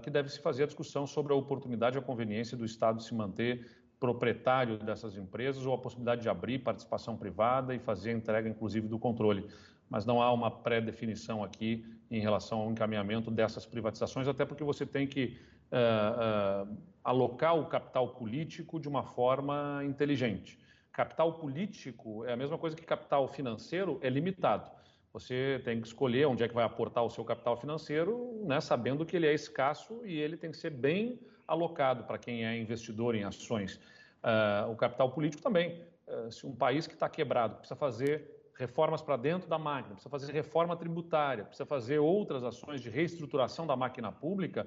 que 0.03 0.11
deve 0.11 0.29
se 0.29 0.41
fazer 0.41 0.65
a 0.65 0.67
discussão 0.67 1.07
sobre 1.07 1.33
a 1.33 1.37
oportunidade 1.37 1.97
e 1.97 2.01
a 2.01 2.03
conveniência 2.03 2.57
do 2.57 2.65
Estado 2.65 3.01
se 3.01 3.15
manter 3.15 3.78
proprietário 3.99 4.79
dessas 4.79 5.17
empresas 5.17 5.67
ou 5.67 5.75
a 5.75 5.79
possibilidade 5.79 6.23
de 6.23 6.29
abrir 6.29 6.61
participação 6.61 7.17
privada 7.17 7.75
e 7.75 7.79
fazer 7.79 8.11
a 8.11 8.13
entrega, 8.15 8.49
inclusive, 8.49 8.87
do 8.87 8.99
controle. 8.99 9.47
Mas 9.91 10.05
não 10.05 10.23
há 10.23 10.33
uma 10.33 10.51
pré-definição 10.51 11.43
aqui 11.43 11.85
em 12.11 12.21
relação 12.21 12.61
ao 12.61 12.71
encaminhamento 12.71 13.31
dessas 13.31 13.67
privatizações, 13.67 14.29
até 14.29 14.45
porque 14.45 14.65
você 14.65 14.87
tem 14.87 15.07
que 15.07 15.39
uh, 15.73 16.71
uh, 16.71 16.79
alocar 17.03 17.59
o 17.59 17.67
capital 17.67 18.09
político 18.09 18.79
de 18.79 18.89
uma 18.89 19.03
forma 19.03 19.83
inteligente. 19.85 20.59
Capital 20.93 21.35
político 21.35 22.25
é 22.25 22.33
a 22.33 22.37
mesma 22.37 22.59
coisa 22.59 22.77
que 22.77 22.85
capital 22.85 23.29
financeiro, 23.29 23.99
é 24.03 24.09
limitado. 24.09 24.71
Você 25.13 25.61
tem 25.65 25.81
que 25.81 25.87
escolher 25.87 26.27
onde 26.27 26.43
é 26.43 26.49
que 26.49 26.55
vai 26.55 26.65
aportar 26.65 27.05
o 27.05 27.11
seu 27.11 27.25
capital 27.25 27.57
financeiro, 27.57 28.43
né, 28.45 28.61
sabendo 28.61 29.07
que 29.07 29.17
ele 29.17 29.27
é 29.27 29.35
escasso 29.35 30.05
e 30.05 30.19
ele 30.19 30.37
tem 30.37 30.51
que 30.51 30.57
ser 30.57 30.71
bem 30.71 31.19
alocado 31.49 32.05
para 32.05 32.19
quem 32.19 32.47
é 32.47 32.57
investidor 32.57 33.15
em 33.15 33.25
ações. 33.25 33.81
Uh, 34.23 34.71
o 34.71 34.77
capital 34.77 35.11
político 35.11 35.43
também. 35.43 35.83
Uh, 36.07 36.31
se 36.31 36.47
um 36.47 36.55
país 36.55 36.87
que 36.87 36.95
está 36.95 37.09
quebrado 37.09 37.57
precisa 37.57 37.75
fazer 37.75 38.39
reformas 38.57 39.01
para 39.01 39.17
dentro 39.17 39.49
da 39.49 39.59
máquina, 39.59 39.95
precisa 39.95 40.11
fazer 40.11 40.33
reforma 40.33 40.77
tributária, 40.77 41.45
precisa 41.45 41.65
fazer 41.65 41.99
outras 41.99 42.45
ações 42.45 42.81
de 42.81 42.91
reestruturação 42.91 43.67
da 43.67 43.77
máquina 43.77 44.13
pública, 44.13 44.67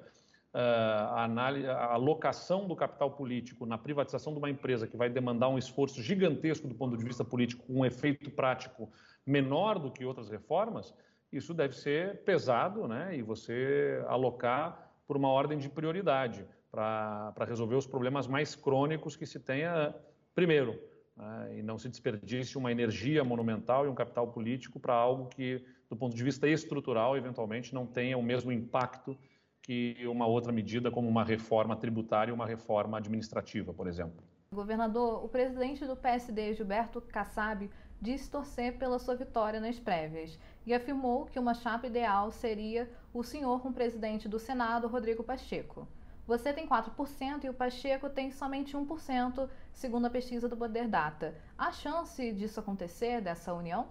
uh, 0.52 0.58
a, 0.58 1.24
análise, 1.24 1.66
a 1.66 1.92
alocação 1.92 2.66
do 2.66 2.74
capital 2.74 3.10
político 3.10 3.64
na 3.66 3.78
privatização 3.78 4.32
de 4.32 4.38
uma 4.38 4.50
empresa 4.50 4.86
que 4.86 4.96
vai 4.96 5.08
demandar 5.08 5.48
um 5.48 5.58
esforço 5.58 6.02
gigantesco 6.02 6.66
do 6.66 6.74
ponto 6.74 6.96
de 6.96 7.04
vista 7.04 7.24
político, 7.24 7.64
com 7.66 7.80
um 7.80 7.84
efeito 7.84 8.30
prático 8.30 8.90
menor 9.24 9.78
do 9.78 9.90
que 9.90 10.04
outras 10.04 10.28
reformas, 10.28 10.92
isso 11.32 11.54
deve 11.54 11.74
ser 11.74 12.22
pesado 12.24 12.86
né, 12.86 13.16
e 13.16 13.22
você 13.22 14.04
alocar 14.06 14.90
por 15.06 15.16
uma 15.16 15.28
ordem 15.28 15.58
de 15.58 15.68
prioridade 15.68 16.44
para 16.72 17.44
resolver 17.46 17.76
os 17.76 17.86
problemas 17.86 18.26
mais 18.26 18.56
crônicos 18.56 19.14
que 19.14 19.26
se 19.26 19.38
tenha 19.38 19.94
primeiro. 20.34 20.80
Né, 21.14 21.58
e 21.58 21.62
não 21.62 21.78
se 21.78 21.90
desperdice 21.90 22.56
uma 22.56 22.72
energia 22.72 23.22
monumental 23.22 23.84
e 23.84 23.88
um 23.88 23.94
capital 23.94 24.28
político 24.28 24.80
para 24.80 24.94
algo 24.94 25.28
que, 25.28 25.62
do 25.90 25.94
ponto 25.94 26.16
de 26.16 26.24
vista 26.24 26.48
estrutural, 26.48 27.14
eventualmente 27.16 27.74
não 27.74 27.86
tenha 27.86 28.16
o 28.16 28.22
mesmo 28.22 28.50
impacto 28.50 29.16
que 29.60 29.94
uma 30.06 30.26
outra 30.26 30.50
medida, 30.50 30.90
como 30.90 31.06
uma 31.06 31.22
reforma 31.22 31.76
tributária 31.76 32.32
e 32.32 32.34
uma 32.34 32.46
reforma 32.46 32.96
administrativa, 32.96 33.74
por 33.74 33.86
exemplo. 33.86 34.24
Governador, 34.50 35.22
o 35.24 35.28
presidente 35.28 35.86
do 35.86 35.94
PSD, 35.94 36.54
Gilberto 36.54 37.00
Kassab, 37.00 37.70
disse 38.00 38.30
torcer 38.30 38.78
pela 38.78 38.98
sua 38.98 39.14
vitória 39.14 39.60
nas 39.60 39.78
prévias 39.78 40.38
e 40.66 40.74
afirmou 40.74 41.26
que 41.26 41.38
uma 41.38 41.54
chapa 41.54 41.86
ideal 41.86 42.30
seria 42.30 42.90
o 43.14 43.22
senhor 43.22 43.60
com 43.60 43.68
o 43.68 43.72
presidente 43.72 44.28
do 44.28 44.38
Senado, 44.38 44.88
Rodrigo 44.88 45.22
Pacheco. 45.22 45.86
Você 46.26 46.52
tem 46.52 46.68
4% 46.68 47.44
e 47.44 47.48
o 47.48 47.54
Pacheco 47.54 48.08
tem 48.08 48.30
somente 48.30 48.76
1%, 48.76 49.48
segundo 49.72 50.06
a 50.06 50.10
pesquisa 50.10 50.48
do 50.48 50.56
Poder 50.56 50.88
Data. 50.88 51.34
Há 51.58 51.72
chance 51.72 52.32
disso 52.32 52.60
acontecer, 52.60 53.20
dessa 53.20 53.52
união? 53.52 53.88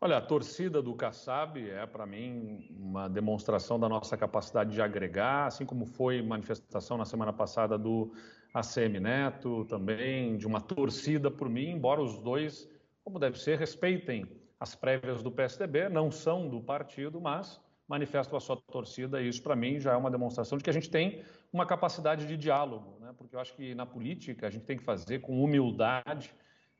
Olha, 0.00 0.18
a 0.18 0.20
torcida 0.20 0.80
do 0.80 0.94
Kassab 0.94 1.58
é, 1.58 1.84
para 1.86 2.06
mim, 2.06 2.68
uma 2.70 3.08
demonstração 3.08 3.78
da 3.78 3.88
nossa 3.88 4.16
capacidade 4.16 4.72
de 4.72 4.80
agregar, 4.80 5.46
assim 5.46 5.66
como 5.66 5.86
foi 5.86 6.22
manifestação 6.22 6.96
na 6.96 7.04
semana 7.04 7.32
passada 7.32 7.76
do 7.76 8.12
ACM 8.54 9.00
Neto, 9.00 9.64
também 9.64 10.36
de 10.36 10.46
uma 10.46 10.60
torcida 10.60 11.30
por 11.30 11.48
mim, 11.48 11.70
embora 11.70 12.00
os 12.00 12.18
dois 12.18 12.68
como 13.08 13.18
deve 13.18 13.38
ser, 13.38 13.58
respeitem 13.58 14.26
as 14.60 14.74
prévias 14.74 15.22
do 15.22 15.32
PSDB, 15.32 15.88
não 15.88 16.10
são 16.10 16.46
do 16.46 16.60
partido, 16.60 17.18
mas 17.18 17.58
manifestam 17.88 18.36
a 18.36 18.40
sua 18.40 18.56
torcida, 18.56 19.20
e 19.20 19.28
isso 19.28 19.42
para 19.42 19.56
mim 19.56 19.80
já 19.80 19.94
é 19.94 19.96
uma 19.96 20.10
demonstração 20.10 20.58
de 20.58 20.62
que 20.62 20.68
a 20.68 20.72
gente 20.72 20.90
tem 20.90 21.22
uma 21.50 21.64
capacidade 21.64 22.26
de 22.26 22.36
diálogo, 22.36 22.98
né? 23.00 23.14
porque 23.16 23.34
eu 23.34 23.40
acho 23.40 23.54
que 23.54 23.74
na 23.74 23.86
política 23.86 24.46
a 24.46 24.50
gente 24.50 24.66
tem 24.66 24.76
que 24.76 24.84
fazer 24.84 25.20
com 25.20 25.42
humildade 25.42 26.30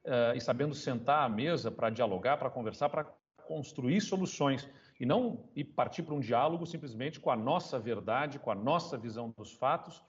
uh, 0.04 0.36
e 0.36 0.40
sabendo 0.40 0.74
sentar 0.74 1.24
à 1.24 1.28
mesa 1.28 1.70
para 1.70 1.88
dialogar, 1.88 2.36
para 2.36 2.50
conversar, 2.50 2.90
para 2.90 3.06
construir 3.46 4.02
soluções 4.02 4.68
e 5.00 5.06
não 5.06 5.48
ir 5.56 5.64
partir 5.64 6.02
para 6.02 6.14
um 6.14 6.20
diálogo 6.20 6.66
simplesmente 6.66 7.18
com 7.18 7.30
a 7.30 7.36
nossa 7.36 7.78
verdade, 7.78 8.38
com 8.38 8.50
a 8.50 8.54
nossa 8.54 8.98
visão 8.98 9.32
dos 9.34 9.54
fatos 9.54 10.04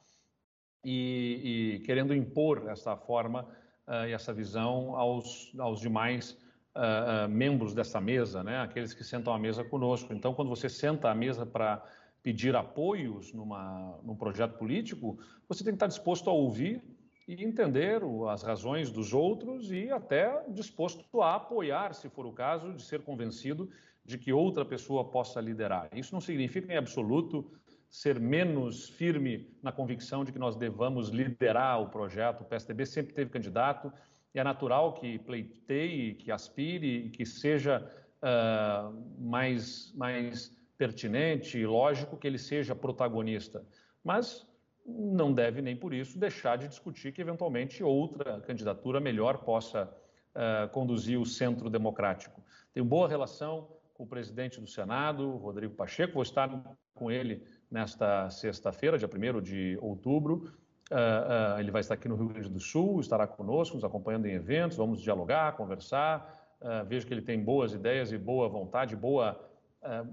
e, 0.84 1.78
e 1.78 1.80
querendo 1.86 2.14
impor 2.14 2.68
essa 2.68 2.98
forma 2.98 3.44
uh, 3.88 4.06
e 4.06 4.12
essa 4.12 4.34
visão 4.34 4.98
aos, 4.98 5.54
aos 5.58 5.80
demais 5.80 6.38
uh, 6.80 7.30
membros 7.30 7.74
dessa 7.74 8.00
mesa, 8.00 8.44
né? 8.44 8.60
aqueles 8.62 8.94
que 8.94 9.04
sentam 9.04 9.34
à 9.34 9.38
mesa 9.38 9.64
conosco. 9.64 10.14
Então, 10.14 10.34
quando 10.34 10.50
você 10.50 10.70
senta 10.70 11.10
à 11.10 11.16
mesa 11.16 11.46
para 11.46 11.84
pedir 12.24 12.56
apoios 12.56 13.34
numa, 13.34 14.00
num 14.04 14.16
projeto 14.16 14.58
político, 14.58 15.18
você 15.48 15.64
tem 15.64 15.74
que 15.74 15.76
estar 15.78 15.88
disposto 15.88 16.30
a 16.30 16.34
ouvir 16.34 16.82
e 17.28 17.44
entender 17.44 18.02
as 18.30 18.42
razões 18.42 18.90
dos 18.90 19.14
outros 19.14 19.72
e 19.72 19.92
até 19.92 20.44
disposto 20.48 21.22
a 21.22 21.36
apoiar, 21.36 21.94
se 21.94 22.10
for 22.10 22.26
o 22.26 22.32
caso, 22.32 22.74
de 22.74 22.82
ser 22.82 23.02
convencido 23.02 23.70
de 24.04 24.18
que 24.18 24.34
outra 24.34 24.66
pessoa 24.66 25.06
possa 25.06 25.40
liderar. 25.40 25.90
Isso 25.94 26.14
não 26.14 26.22
significa 26.22 26.74
em 26.74 26.78
absoluto 26.78 27.52
ser 27.90 28.20
menos 28.20 28.90
firme 28.90 29.50
na 29.62 29.72
convicção 29.72 30.24
de 30.24 30.32
que 30.32 30.40
nós 30.40 30.56
devamos 30.56 31.10
liderar 31.10 31.82
o 31.82 31.90
projeto. 31.90 32.42
O 32.42 32.46
PSDB 32.46 32.86
sempre 32.86 33.14
teve 33.14 33.30
candidato 33.30 33.92
e 34.34 34.40
é 34.40 34.44
natural 34.44 34.94
que 34.94 35.18
pleiteie, 35.20 36.14
que 36.16 36.32
aspire, 36.32 37.10
que 37.10 37.26
seja 37.26 37.84
uh, 38.22 39.22
mais, 39.22 39.94
mais 39.96 40.56
pertinente 40.78 41.58
e 41.58 41.66
lógico 41.66 42.18
que 42.18 42.28
ele 42.28 42.38
seja 42.38 42.76
protagonista. 42.76 43.66
Mas 44.04 44.48
não 44.86 45.34
deve 45.34 45.62
nem 45.62 45.76
por 45.76 45.94
isso 45.94 46.18
deixar 46.18 46.58
de 46.58 46.68
discutir 46.68 47.12
que 47.12 47.22
eventualmente 47.22 47.84
outra 47.84 48.40
candidatura 48.42 49.00
melhor 49.00 49.40
possa 49.40 49.92
uh, 50.36 50.70
conduzir 50.70 51.20
o 51.20 51.26
centro 51.26 51.70
democrático. 51.70 52.44
Tenho 52.74 52.86
boa 52.86 53.08
relação 53.08 53.68
com 53.94 54.04
o 54.04 54.08
presidente 54.08 54.62
do 54.62 54.68
Senado, 54.68 55.36
Rodrigo 55.38 55.76
Pacheco, 55.76 56.14
vou 56.14 56.24
estar 56.24 56.50
com 56.94 57.12
ele 57.12 57.44
nesta 57.70 58.30
sexta-feira, 58.30 58.98
dia 58.98 59.10
1 59.14 59.42
de 59.42 59.78
outubro. 59.82 60.52
Uh, 60.90 61.56
uh, 61.56 61.60
ele 61.60 61.72
vai 61.72 61.82
estar 61.82 61.94
aqui 61.94 62.08
no 62.08 62.16
Rio 62.16 62.30
Grande 62.30 62.50
do 62.50 62.60
Sul, 62.60 63.00
estará 63.00 63.28
conosco, 63.28 63.76
nos 63.76 63.84
acompanhando 63.84 64.26
em 64.26 64.34
eventos, 64.34 64.78
vamos 64.78 65.02
dialogar, 65.02 65.56
conversar. 65.56 66.38
Uh, 66.62 66.86
vejo 66.86 67.06
que 67.06 67.14
ele 67.14 67.22
tem 67.22 67.44
boas 67.44 67.74
ideias 67.74 68.12
e 68.12 68.18
boa 68.18 68.50
vontade, 68.50 68.96
boa, 68.96 69.40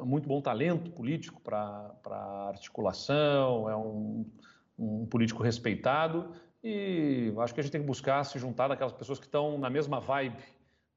muito 0.04 0.28
bom 0.28 0.40
talento 0.40 0.90
político 0.92 1.40
para 1.40 1.90
articulação, 2.48 3.68
é 3.68 3.76
um, 3.76 4.24
um 4.78 5.06
político 5.06 5.42
respeitado 5.42 6.32
e 6.68 7.32
acho 7.38 7.54
que 7.54 7.60
a 7.60 7.62
gente 7.62 7.70
tem 7.70 7.80
que 7.80 7.86
buscar 7.86 8.24
se 8.24 8.40
juntar 8.40 8.66
daquelas 8.66 8.92
pessoas 8.92 9.20
que 9.20 9.26
estão 9.26 9.56
na 9.56 9.70
mesma 9.70 10.00
vibe, 10.00 10.42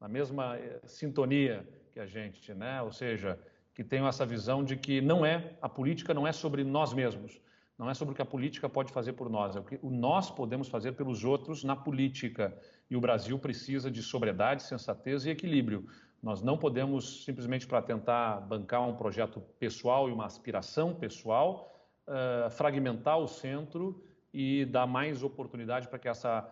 na 0.02 0.08
mesma 0.08 0.58
eh, 0.58 0.80
sintonia 0.88 1.64
que 1.94 2.00
a 2.00 2.08
gente, 2.08 2.54
né? 2.56 2.82
Ou 2.82 2.92
seja, 2.92 3.40
que 3.76 3.84
tenham 3.84 4.08
essa 4.08 4.26
visão 4.26 4.64
de 4.64 4.76
que 4.76 5.00
não 5.00 5.24
é 5.24 5.54
a 5.62 5.70
política 5.70 6.12
não 6.12 6.26
é 6.26 6.32
sobre 6.32 6.64
nós 6.64 6.92
mesmos, 6.92 7.40
não 7.80 7.90
é 7.90 7.94
sobre 7.94 8.12
o 8.12 8.16
que 8.16 8.22
a 8.22 8.26
política 8.26 8.68
pode 8.68 8.92
fazer 8.92 9.14
por 9.14 9.30
nós, 9.30 9.56
é 9.56 9.60
o 9.60 9.64
que 9.64 9.80
nós 9.82 10.30
podemos 10.30 10.68
fazer 10.68 10.92
pelos 10.92 11.24
outros 11.24 11.64
na 11.64 11.78
política. 11.78 12.54
E 12.90 12.98
o 12.98 13.00
Brasil 13.00 13.40
precisa 13.40 13.90
de 13.90 14.04
sobriedade, 14.04 14.64
sensatez 14.64 15.26
e 15.26 15.30
equilíbrio. 15.30 15.88
Nós 16.22 16.42
não 16.42 16.58
podemos 16.58 17.24
simplesmente 17.24 17.66
para 17.66 17.82
tentar 17.82 18.42
bancar 18.42 18.86
um 18.86 18.98
projeto 18.98 19.40
pessoal 19.58 20.10
e 20.10 20.12
uma 20.12 20.26
aspiração 20.26 20.94
pessoal, 20.94 21.74
uh, 22.06 22.52
fragmentar 22.52 23.18
o 23.18 23.30
centro 23.30 24.04
e 24.34 24.66
dar 24.66 24.86
mais 24.86 25.24
oportunidade 25.24 25.88
para 25.88 25.98
que 25.98 26.10
essa 26.10 26.46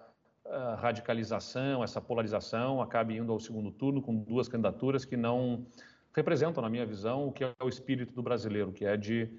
uh, 0.46 0.76
radicalização, 0.78 1.84
essa 1.84 2.00
polarização 2.00 2.82
acabe 2.82 3.18
indo 3.18 3.34
ao 3.34 3.40
segundo 3.40 3.70
turno 3.70 4.02
com 4.02 4.16
duas 4.16 4.48
candidaturas 4.48 5.04
que 5.04 5.18
não 5.18 5.68
representam, 6.16 6.63
na 6.63 6.70
minha 6.70 6.86
visão, 6.86 7.28
o 7.28 7.34
que 7.34 7.44
é 7.44 7.54
o 7.62 7.68
espírito 7.68 8.13
do 8.13 8.24
brasileiro, 8.24 8.72
que 8.72 8.86
é 8.86 8.96
de 8.96 9.30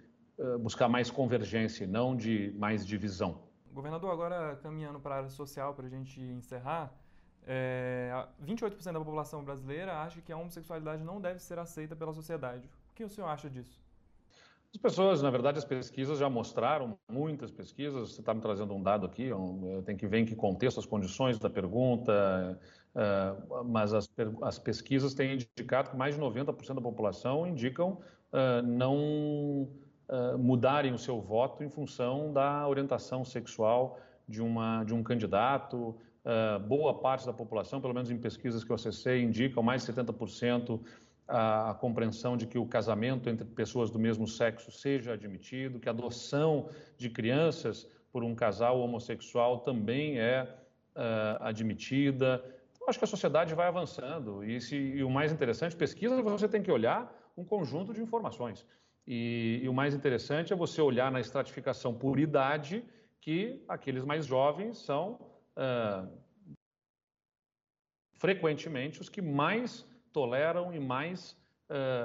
buscar 0.61 0.89
mais 0.89 1.11
convergência, 1.11 1.87
não 1.87 2.17
de 2.17 2.55
mais 2.57 2.87
divisão. 2.87 3.43
Governador, 3.73 4.11
agora 4.11 4.57
caminhando 4.63 5.01
para 5.01 5.15
a 5.15 5.19
área 5.19 5.29
social, 5.31 5.75
para 5.75 5.87
a 5.87 5.91
gente 5.91 6.21
encerrar, 6.21 6.93
é, 7.47 8.27
28% 8.45 8.93
da 8.93 8.99
população 8.99 9.43
brasileira 9.43 10.03
acha 10.03 10.21
que 10.21 10.31
a 10.31 10.37
homossexualidade 10.37 11.03
não 11.03 11.21
deve 11.21 11.41
ser 11.41 11.59
aceita 11.59 11.97
pela 11.97 12.13
sociedade. 12.13 12.69
O 12.91 12.95
que 12.95 13.05
o 13.05 13.09
senhor 13.09 13.27
acha 13.27 13.49
disso? 13.49 13.81
As 14.75 14.79
pessoas, 14.79 15.23
na 15.23 15.31
verdade, 15.31 15.57
as 15.57 15.65
pesquisas 15.65 16.19
já 16.19 16.29
mostraram, 16.29 16.99
muitas 17.11 17.51
pesquisas, 17.51 18.13
você 18.13 18.21
está 18.21 18.35
me 18.35 18.41
trazendo 18.43 18.75
um 18.75 18.83
dado 18.83 19.07
aqui, 19.07 19.33
um, 19.33 19.83
tem 19.83 19.97
que 19.97 20.07
ver 20.07 20.19
em 20.19 20.27
que 20.27 20.37
contexto, 20.37 20.79
as 20.79 20.85
condições 20.85 21.39
da 21.39 21.49
pergunta, 21.49 22.61
uh, 22.95 23.65
mas 23.65 23.95
as, 23.95 24.11
as, 24.43 24.59
pesquisas 24.59 25.15
têm 25.15 25.35
indicado 25.35 25.89
que 25.89 25.97
mais 25.97 26.17
de 26.17 26.21
90% 26.21 26.75
da 26.75 26.83
população 26.83 27.47
indicam 27.47 27.93
uh, 28.31 28.63
não 28.63 29.71
uh, 30.09 30.39
mudarem 30.39 30.93
o 30.93 30.99
seu 30.99 31.21
voto 31.21 31.63
em 31.63 31.69
função 31.69 32.33
da 32.33 32.67
orientação 32.67 33.25
sexual 33.25 33.99
de, 34.29 34.43
uma, 34.43 34.85
de 34.85 34.95
um 34.95 35.03
candidato. 35.03 35.97
boa 36.67 36.93
parte 36.93 37.25
da 37.25 37.33
população, 37.33 37.81
pelo 37.81 37.95
menos 37.95 38.11
em 38.11 38.19
pesquisas 38.19 38.63
que 38.63 38.71
eu 38.71 38.75
acessei, 38.75 39.23
indicam 39.23 39.63
mais 39.63 39.87
de 39.87 39.93
70% 39.93 40.81
a, 41.29 41.71
a, 41.71 41.75
compreensão 41.75 42.37
de 42.37 42.47
que 42.47 42.59
o 42.59 42.67
casamento 42.67 43.29
entre 43.29 43.47
pessoas 43.47 43.91
do 43.91 43.99
mesmo 43.99 44.27
sexo 44.27 44.71
seja 44.71 45.13
admitido, 45.13 45.79
que 45.79 45.89
a 45.89 45.93
adoção 45.93 46.69
de 46.97 47.11
crianças 47.11 47.87
por 48.11 48.25
um 48.25 48.35
casal 48.35 48.81
homossexual 48.81 49.61
também 49.61 50.19
é 50.19 50.43
uh, 50.97 51.43
admitida. 51.43 52.43
Então, 52.73 52.89
acho 52.89 52.99
que 52.99 53.05
a 53.05 53.09
sociedade 53.09 53.55
vai 53.55 53.69
avançando. 53.69 54.43
E, 54.43 54.61
se, 54.61 54.77
e 54.77 55.05
o 55.05 55.11
mais 55.11 55.31
interessante, 55.31 55.77
pesquisa, 55.77 56.21
você 56.23 56.49
tem 56.49 56.63
que 56.63 56.73
olhar 56.73 57.15
um 57.37 57.45
conjunto 57.45 57.93
de 57.93 58.01
informações. 58.01 58.67
E, 59.11 59.61
e, 59.63 59.69
o 59.71 59.73
mais 59.73 59.95
interessante 59.95 60.53
é 60.53 60.57
você 60.57 60.83
olhar 60.83 61.11
na 61.11 61.19
estratificação 61.19 61.95
por 61.95 62.19
idade 62.19 62.85
que 63.23 63.65
aqueles 63.67 64.05
mais 64.05 64.27
jovens 64.27 64.77
são 64.77 65.19
frequentemente 68.13 69.01
os 69.01 69.09
que 69.09 69.23
mais 69.23 69.87
toleram 70.13 70.75
e 70.75 70.79
mais 70.79 71.35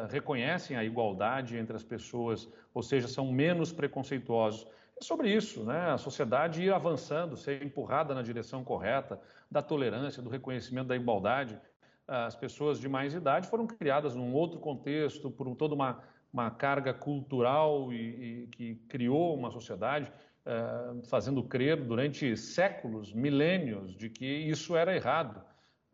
reconhecem 0.10 0.78
a 0.78 0.84
igualdade 0.84 1.58
entre 1.58 1.76
as 1.76 1.84
pessoas, 1.84 2.48
ou 2.74 2.82
seja, 2.82 3.08
são 3.10 3.32
menos 3.32 3.74
preconceituosos. 3.74 4.66
É 4.98 5.04
sobre 5.04 5.30
isso, 5.30 5.66
né? 5.66 5.92
A 5.92 5.98
sociedade 5.98 6.64
ir 6.64 6.74
avançando, 6.74 7.36
ser 7.36 7.64
empurrada 7.64 8.16
na 8.16 8.22
direção 8.22 8.64
correta 8.64 9.20
da 9.52 9.62
tolerância, 9.62 10.22
do 10.22 10.30
reconhecimento 10.30 10.88
da 10.88 10.96
igualdade. 10.96 11.60
As 12.08 12.36
pessoas 12.36 12.80
de 12.80 12.88
mais 12.88 13.14
idade 13.14 13.48
foram 13.48 13.68
criadas 13.68 14.16
num 14.16 14.34
outro 14.34 14.60
contexto, 14.60 15.30
por 15.32 15.54
toda 15.56 15.74
uma, 15.74 16.02
uma 16.34 16.50
carga 16.50 16.92
cultural 16.94 17.94
e, 17.94 17.98
e 18.44 18.48
que 18.48 18.76
criou 18.90 19.38
uma 19.38 19.52
sociedade 19.52 20.12
uh, 20.46 21.06
fazendo 21.08 21.44
crer 21.44 21.78
durante 21.78 22.36
séculos, 22.36 23.14
milênios, 23.14 23.96
de 23.96 24.10
que 24.10 24.26
isso 24.26 24.76
era 24.76 24.96
errado. 24.96 25.44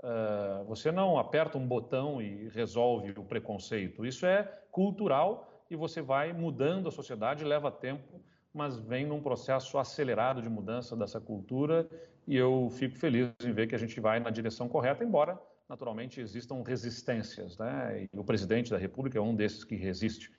Uh, 0.01 0.63
você 0.63 0.93
não 0.93 1.19
aperta 1.19 1.57
um 1.57 1.67
botão 1.67 2.21
e 2.21 2.47
resolve 2.49 3.11
o 3.17 3.23
preconceito. 3.23 4.05
Isso 4.05 4.25
é 4.25 4.43
cultural 4.71 5.65
e 5.69 5.75
você 5.75 6.01
vai 6.01 6.31
mudando 6.31 6.87
a 6.87 6.91
sociedade, 6.91 7.43
leva 7.43 7.69
tempo, 7.69 8.21
mas 8.53 8.79
vem 8.79 9.05
num 9.05 9.21
processo 9.21 9.77
acelerado 9.77 10.41
de 10.41 10.49
mudança 10.49 10.95
dessa 10.95 11.19
cultura 11.19 11.87
e 12.25 12.35
eu 12.35 12.69
fico 12.71 12.97
feliz 12.97 13.33
em 13.43 13.51
ver 13.51 13.67
que 13.67 13.75
a 13.75 13.77
gente 13.77 13.99
vai 13.99 14.19
na 14.19 14.29
direção 14.29 14.69
correta, 14.69 15.03
embora 15.03 15.37
naturalmente 15.69 16.19
existam 16.19 16.63
resistências, 16.63 17.57
né? 17.59 18.07
E 18.11 18.19
o 18.19 18.23
presidente 18.23 18.71
da 18.71 18.77
República 18.77 19.19
é 19.19 19.21
um 19.21 19.35
desses 19.35 19.63
que 19.63 19.75
resiste. 19.75 20.31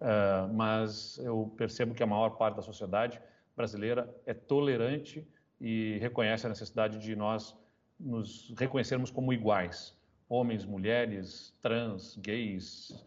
Uh, 0.00 0.52
mas 0.52 1.18
eu 1.18 1.54
percebo 1.56 1.94
que 1.94 2.02
a 2.02 2.06
maior 2.06 2.30
parte 2.30 2.56
da 2.56 2.62
sociedade 2.62 3.22
brasileira 3.56 4.12
é 4.26 4.34
tolerante 4.34 5.24
e 5.60 5.98
reconhece 6.00 6.44
a 6.44 6.48
necessidade 6.48 6.98
de 6.98 7.14
nós 7.14 7.56
nos 8.00 8.52
reconhecermos 8.58 9.12
como 9.12 9.32
iguais, 9.32 9.96
homens, 10.28 10.64
mulheres, 10.64 11.56
trans, 11.62 12.16
gays, 12.16 13.06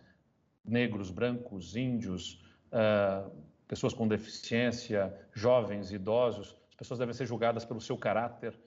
negros, 0.63 1.11
brancos, 1.11 1.75
índios, 1.75 2.41
uh, 2.71 3.29
pessoas 3.67 3.93
com 3.93 4.07
deficiência, 4.07 5.13
jovens, 5.33 5.91
idosos. 5.91 6.55
As 6.69 6.75
pessoas 6.75 6.99
devem 6.99 7.13
ser 7.13 7.25
julgadas 7.25 7.65
pelo 7.65 7.81
seu 7.81 7.97
caráter, 7.97 8.57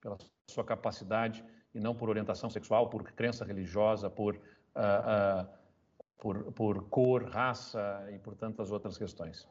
pela 0.00 0.18
sua 0.50 0.64
capacidade 0.64 1.44
e 1.76 1.80
não 1.80 1.94
por 1.94 2.08
orientação 2.08 2.50
sexual, 2.50 2.88
por 2.88 3.02
crença 3.04 3.44
religiosa, 3.44 4.10
por, 4.10 4.34
uh, 4.34 4.38
uh, 4.38 5.48
por, 6.18 6.52
por 6.52 6.88
cor, 6.88 7.24
raça 7.24 8.08
e 8.12 8.18
por 8.18 8.34
tantas 8.34 8.72
outras 8.72 8.98
questões. 8.98 9.46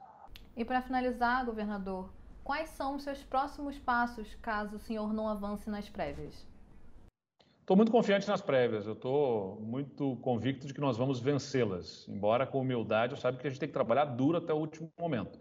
E 0.58 0.66
para 0.66 0.82
finalizar, 0.82 1.46
governador, 1.46 2.10
Quais 2.46 2.70
são 2.70 2.96
os 2.96 3.02
seus 3.02 3.24
próximos 3.24 3.80
passos 3.80 4.36
caso 4.36 4.76
o 4.76 4.80
senhor 4.80 5.12
não 5.12 5.28
avance 5.28 5.68
nas 5.68 5.90
prévias? 5.90 6.48
Estou 7.60 7.76
muito 7.76 7.92
confiante 7.92 8.28
nas 8.28 8.40
prévias, 8.40 8.86
eu 8.86 8.94
estou 8.94 9.60
muito 9.62 10.16
convicto 10.18 10.68
de 10.68 10.72
que 10.72 10.80
nós 10.80 10.96
vamos 10.96 11.20
vencê-las. 11.20 12.08
Embora 12.08 12.46
com 12.46 12.62
humildade, 12.62 13.14
eu 13.14 13.18
saiba 13.18 13.40
que 13.40 13.48
a 13.48 13.50
gente 13.50 13.60
tem 13.60 13.68
que 13.68 13.74
trabalhar 13.74 14.06
duro 14.06 14.38
até 14.38 14.54
o 14.54 14.58
último 14.58 14.94
momento. 14.96 15.40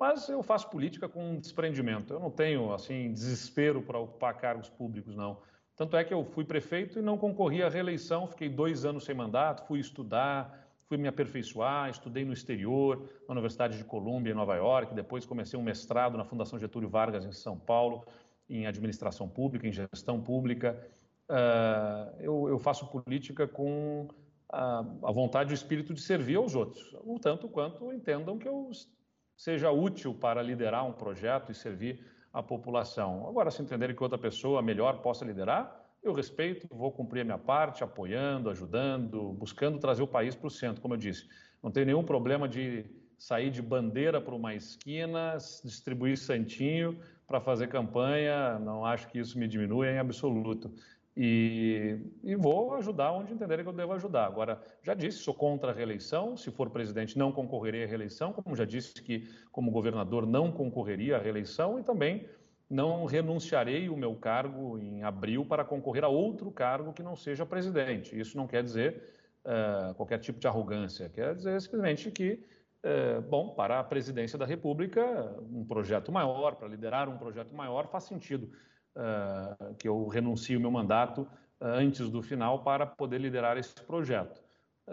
Mas 0.00 0.26
eu 0.30 0.42
faço 0.42 0.70
política 0.70 1.06
com 1.06 1.38
desprendimento. 1.38 2.14
Eu 2.14 2.18
não 2.18 2.30
tenho, 2.30 2.72
assim, 2.72 3.12
desespero 3.12 3.82
para 3.82 3.98
ocupar 3.98 4.34
cargos 4.38 4.70
públicos, 4.70 5.14
não. 5.14 5.36
Tanto 5.76 5.96
é 5.96 6.04
que 6.04 6.12
eu 6.12 6.24
fui 6.24 6.44
prefeito 6.44 6.98
e 6.98 7.02
não 7.02 7.16
concorri 7.16 7.62
à 7.62 7.68
reeleição, 7.68 8.26
fiquei 8.26 8.48
dois 8.48 8.84
anos 8.84 9.04
sem 9.04 9.14
mandato, 9.14 9.66
fui 9.66 9.80
estudar, 9.80 10.68
fui 10.86 10.98
me 10.98 11.08
aperfeiçoar, 11.08 11.88
estudei 11.88 12.24
no 12.24 12.32
exterior, 12.32 13.08
na 13.26 13.32
Universidade 13.32 13.78
de 13.78 13.84
Colômbia, 13.84 14.32
em 14.32 14.34
Nova 14.34 14.54
York, 14.56 14.94
depois 14.94 15.24
comecei 15.24 15.58
um 15.58 15.62
mestrado 15.62 16.18
na 16.18 16.24
Fundação 16.24 16.58
Getúlio 16.58 16.88
Vargas, 16.88 17.24
em 17.24 17.32
São 17.32 17.58
Paulo, 17.58 18.04
em 18.48 18.66
administração 18.66 19.26
pública, 19.26 19.66
em 19.66 19.72
gestão 19.72 20.20
pública. 20.20 20.78
Uh, 21.30 22.20
eu, 22.20 22.48
eu, 22.50 22.58
faço 22.58 22.86
política 22.88 23.48
com 23.48 24.08
a, 24.50 24.80
a, 25.02 25.12
vontade 25.12 25.50
e 25.50 25.54
o 25.54 25.56
espírito 25.56 25.94
de 25.94 26.02
servir 26.02 26.36
aos 26.36 26.54
outros, 26.54 26.94
o 27.04 27.18
tanto 27.18 27.48
quanto 27.48 27.90
entendam 27.90 28.36
que 28.36 28.46
eu 28.46 28.70
seja 29.34 29.70
útil 29.70 30.12
para 30.12 30.42
liderar 30.42 30.86
um 30.86 30.92
projeto 30.92 31.50
e 31.50 31.54
servir 31.54 32.04
a 32.32 32.42
população. 32.42 33.28
Agora, 33.28 33.50
se 33.50 33.60
entenderem 33.60 33.94
que 33.94 34.02
outra 34.02 34.18
pessoa 34.18 34.62
melhor 34.62 35.02
possa 35.02 35.24
liderar, 35.24 35.80
eu 36.02 36.12
respeito, 36.12 36.66
vou 36.70 36.90
cumprir 36.90 37.20
a 37.20 37.24
minha 37.24 37.38
parte, 37.38 37.84
apoiando, 37.84 38.50
ajudando, 38.50 39.32
buscando 39.34 39.78
trazer 39.78 40.02
o 40.02 40.06
país 40.06 40.34
para 40.34 40.46
o 40.46 40.50
centro, 40.50 40.80
como 40.80 40.94
eu 40.94 40.98
disse. 40.98 41.28
Não 41.62 41.70
tenho 41.70 41.86
nenhum 41.86 42.02
problema 42.02 42.48
de 42.48 42.84
sair 43.16 43.50
de 43.50 43.62
bandeira 43.62 44.20
para 44.20 44.34
uma 44.34 44.52
esquina, 44.52 45.36
distribuir 45.62 46.18
santinho 46.18 46.98
para 47.24 47.40
fazer 47.40 47.68
campanha, 47.68 48.58
não 48.58 48.84
acho 48.84 49.06
que 49.08 49.18
isso 49.18 49.38
me 49.38 49.46
diminui 49.46 49.88
em 49.88 49.98
absoluto. 49.98 50.74
E, 51.14 51.98
e, 52.22 52.34
vou 52.34 52.74
ajudar 52.74 53.12
onde 53.12 53.34
entenderem 53.34 53.64
que 53.64 53.68
eu 53.68 53.74
devo 53.74 53.92
ajudar. 53.92 54.24
Agora, 54.24 54.62
já 54.82 54.94
disse, 54.94 55.18
sou 55.18 55.34
contra 55.34 55.70
a 55.70 55.74
reeleição. 55.74 56.36
Se 56.36 56.50
for 56.50 56.70
presidente, 56.70 57.18
não 57.18 57.30
concorrerei 57.30 57.84
à 57.84 57.86
reeleição, 57.86 58.32
como 58.32 58.56
já 58.56 58.64
disse 58.64 58.94
que, 59.02 59.28
como 59.50 59.70
governador, 59.70 60.26
não 60.26 60.50
concorreria 60.50 61.16
à 61.16 61.20
reeleição 61.20 61.78
e 61.78 61.82
também 61.82 62.26
não 62.68 63.04
renunciarei 63.04 63.90
o 63.90 63.96
meu 63.96 64.14
cargo 64.14 64.78
em 64.78 65.02
abril 65.02 65.44
para 65.44 65.62
concorrer 65.62 66.04
a 66.04 66.08
outro 66.08 66.50
cargo 66.50 66.94
que 66.94 67.02
não 67.02 67.14
seja 67.14 67.44
presidente. 67.44 68.18
Isso 68.18 68.34
não 68.34 68.46
quer 68.46 68.62
dizer 68.62 69.02
uh, 69.44 69.94
qualquer 69.94 70.18
tipo 70.18 70.40
de 70.40 70.46
arrogância, 70.46 71.10
quer 71.10 71.34
dizer 71.34 71.60
simplesmente 71.60 72.10
que, 72.10 72.42
uh, 72.82 73.20
bom, 73.28 73.50
para 73.50 73.78
a 73.78 73.84
presidência 73.84 74.38
da 74.38 74.46
República, 74.46 75.36
um 75.52 75.66
projeto 75.66 76.10
maior, 76.10 76.54
para 76.54 76.66
liderar 76.66 77.10
um 77.10 77.18
projeto 77.18 77.54
maior, 77.54 77.88
faz 77.88 78.04
sentido 78.04 78.50
uh, 78.96 79.74
que 79.74 79.88
eu 79.88 80.06
renuncie 80.08 80.56
o 80.56 80.60
meu 80.60 80.70
mandato 80.70 81.26
antes 81.60 82.10
do 82.10 82.22
final 82.22 82.62
para 82.62 82.86
poder 82.86 83.20
liderar 83.20 83.56
esse 83.56 83.74
projeto. 83.74 84.42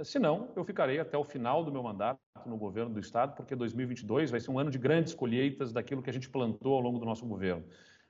Se 0.03 0.19
não, 0.19 0.49
eu 0.55 0.63
ficarei 0.63 0.99
até 0.99 1.17
o 1.17 1.23
final 1.23 1.63
do 1.63 1.71
meu 1.71 1.81
mandato 1.81 2.19
no 2.45 2.57
governo 2.57 2.93
do 2.93 2.99
Estado, 2.99 3.35
porque 3.35 3.55
2022 3.55 4.29
vai 4.29 4.39
ser 4.39 4.51
um 4.51 4.59
ano 4.59 4.69
de 4.69 4.77
grandes 4.77 5.15
colheitas 5.15 5.73
daquilo 5.73 6.03
que 6.03 6.09
a 6.09 6.13
gente 6.13 6.29
plantou 6.29 6.75
ao 6.75 6.81
longo 6.81 6.99
do 6.99 7.05
nosso 7.05 7.25
governo. 7.25 7.63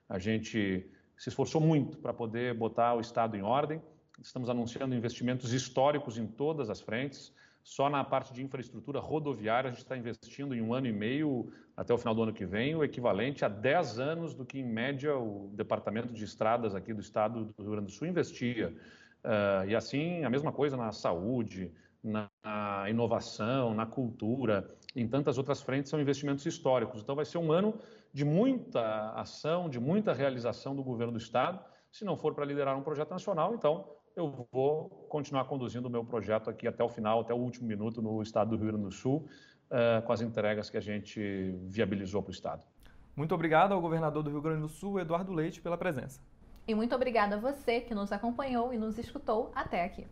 A 0.08 0.18
gente 0.18 0.86
se 1.16 1.28
esforçou 1.28 1.60
muito 1.60 1.98
para 1.98 2.12
poder 2.12 2.54
botar 2.54 2.94
o 2.94 3.00
Estado 3.00 3.34
em 3.34 3.42
ordem, 3.42 3.80
estamos 4.20 4.50
anunciando 4.50 4.94
investimentos 4.94 5.54
históricos 5.54 6.18
em 6.18 6.26
todas 6.26 6.68
as 6.68 6.80
frentes. 6.80 7.32
Só 7.62 7.90
na 7.90 8.02
parte 8.02 8.32
de 8.32 8.42
infraestrutura 8.42 8.98
rodoviária, 9.00 9.68
a 9.68 9.72
gente 9.72 9.82
está 9.82 9.96
investindo 9.96 10.54
em 10.54 10.62
um 10.62 10.72
ano 10.72 10.86
e 10.86 10.92
meio, 10.92 11.52
até 11.76 11.92
o 11.92 11.98
final 11.98 12.14
do 12.14 12.22
ano 12.22 12.32
que 12.32 12.46
vem, 12.46 12.74
o 12.74 12.82
equivalente 12.82 13.44
a 13.44 13.48
10 13.48 13.98
anos 13.98 14.34
do 14.34 14.44
que, 14.44 14.58
em 14.58 14.64
média, 14.64 15.16
o 15.16 15.50
Departamento 15.52 16.12
de 16.12 16.24
Estradas 16.24 16.74
aqui 16.74 16.92
do 16.94 17.00
Estado 17.00 17.44
do 17.44 17.62
Rio 17.62 17.72
Grande 17.72 17.86
do 17.86 17.92
Sul 17.92 18.08
investia. 18.08 18.74
Uh, 19.22 19.68
e 19.68 19.76
assim, 19.76 20.24
a 20.24 20.30
mesma 20.30 20.50
coisa 20.50 20.76
na 20.76 20.90
saúde, 20.92 21.72
na, 22.02 22.30
na 22.42 22.88
inovação, 22.88 23.74
na 23.74 23.84
cultura, 23.84 24.66
em 24.96 25.06
tantas 25.06 25.36
outras 25.36 25.60
frentes, 25.60 25.90
são 25.90 26.00
investimentos 26.00 26.44
históricos. 26.46 27.02
Então, 27.02 27.14
vai 27.14 27.26
ser 27.26 27.38
um 27.38 27.52
ano 27.52 27.78
de 28.12 28.24
muita 28.24 29.10
ação, 29.12 29.68
de 29.68 29.78
muita 29.78 30.12
realização 30.12 30.74
do 30.74 30.82
governo 30.82 31.12
do 31.12 31.18
Estado. 31.18 31.62
Se 31.92 32.04
não 32.04 32.16
for 32.16 32.34
para 32.34 32.44
liderar 32.44 32.76
um 32.76 32.82
projeto 32.82 33.10
nacional, 33.10 33.54
então 33.54 33.86
eu 34.20 34.46
vou 34.52 34.88
continuar 35.08 35.44
conduzindo 35.46 35.86
o 35.86 35.90
meu 35.90 36.04
projeto 36.04 36.50
aqui 36.50 36.68
até 36.68 36.84
o 36.84 36.88
final, 36.88 37.20
até 37.20 37.32
o 37.32 37.38
último 37.38 37.66
minuto 37.66 38.00
no 38.02 38.22
estado 38.22 38.50
do 38.50 38.56
Rio 38.56 38.66
Grande 38.66 38.84
do 38.84 38.92
Sul, 38.92 39.26
uh, 39.70 40.02
com 40.02 40.12
as 40.12 40.20
entregas 40.20 40.68
que 40.68 40.76
a 40.76 40.80
gente 40.80 41.54
viabilizou 41.64 42.22
para 42.22 42.30
o 42.30 42.32
Estado. 42.32 42.64
Muito 43.16 43.34
obrigado 43.34 43.72
ao 43.72 43.80
governador 43.80 44.22
do 44.22 44.30
Rio 44.30 44.40
Grande 44.40 44.60
do 44.60 44.68
Sul, 44.68 45.00
Eduardo 45.00 45.32
Leite, 45.32 45.60
pela 45.60 45.76
presença. 45.76 46.20
E 46.68 46.74
muito 46.74 46.94
obrigada 46.94 47.36
a 47.36 47.38
você 47.38 47.80
que 47.80 47.94
nos 47.94 48.12
acompanhou 48.12 48.72
e 48.72 48.78
nos 48.78 48.98
escutou 48.98 49.50
até 49.54 49.84
aqui. 49.84 50.06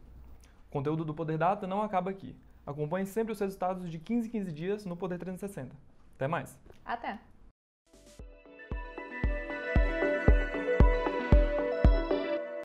O 0.68 0.70
conteúdo 0.70 1.04
do 1.04 1.14
Poder 1.14 1.38
Data 1.38 1.66
não 1.66 1.82
acaba 1.82 2.10
aqui. 2.10 2.34
Acompanhe 2.66 3.06
sempre 3.06 3.32
os 3.32 3.40
resultados 3.40 3.90
de 3.90 3.98
15 3.98 4.28
em 4.28 4.30
15 4.30 4.52
dias 4.52 4.84
no 4.84 4.96
Poder 4.96 5.18
360. 5.18 5.74
Até 6.16 6.26
mais. 6.26 6.58
Até. 6.84 7.18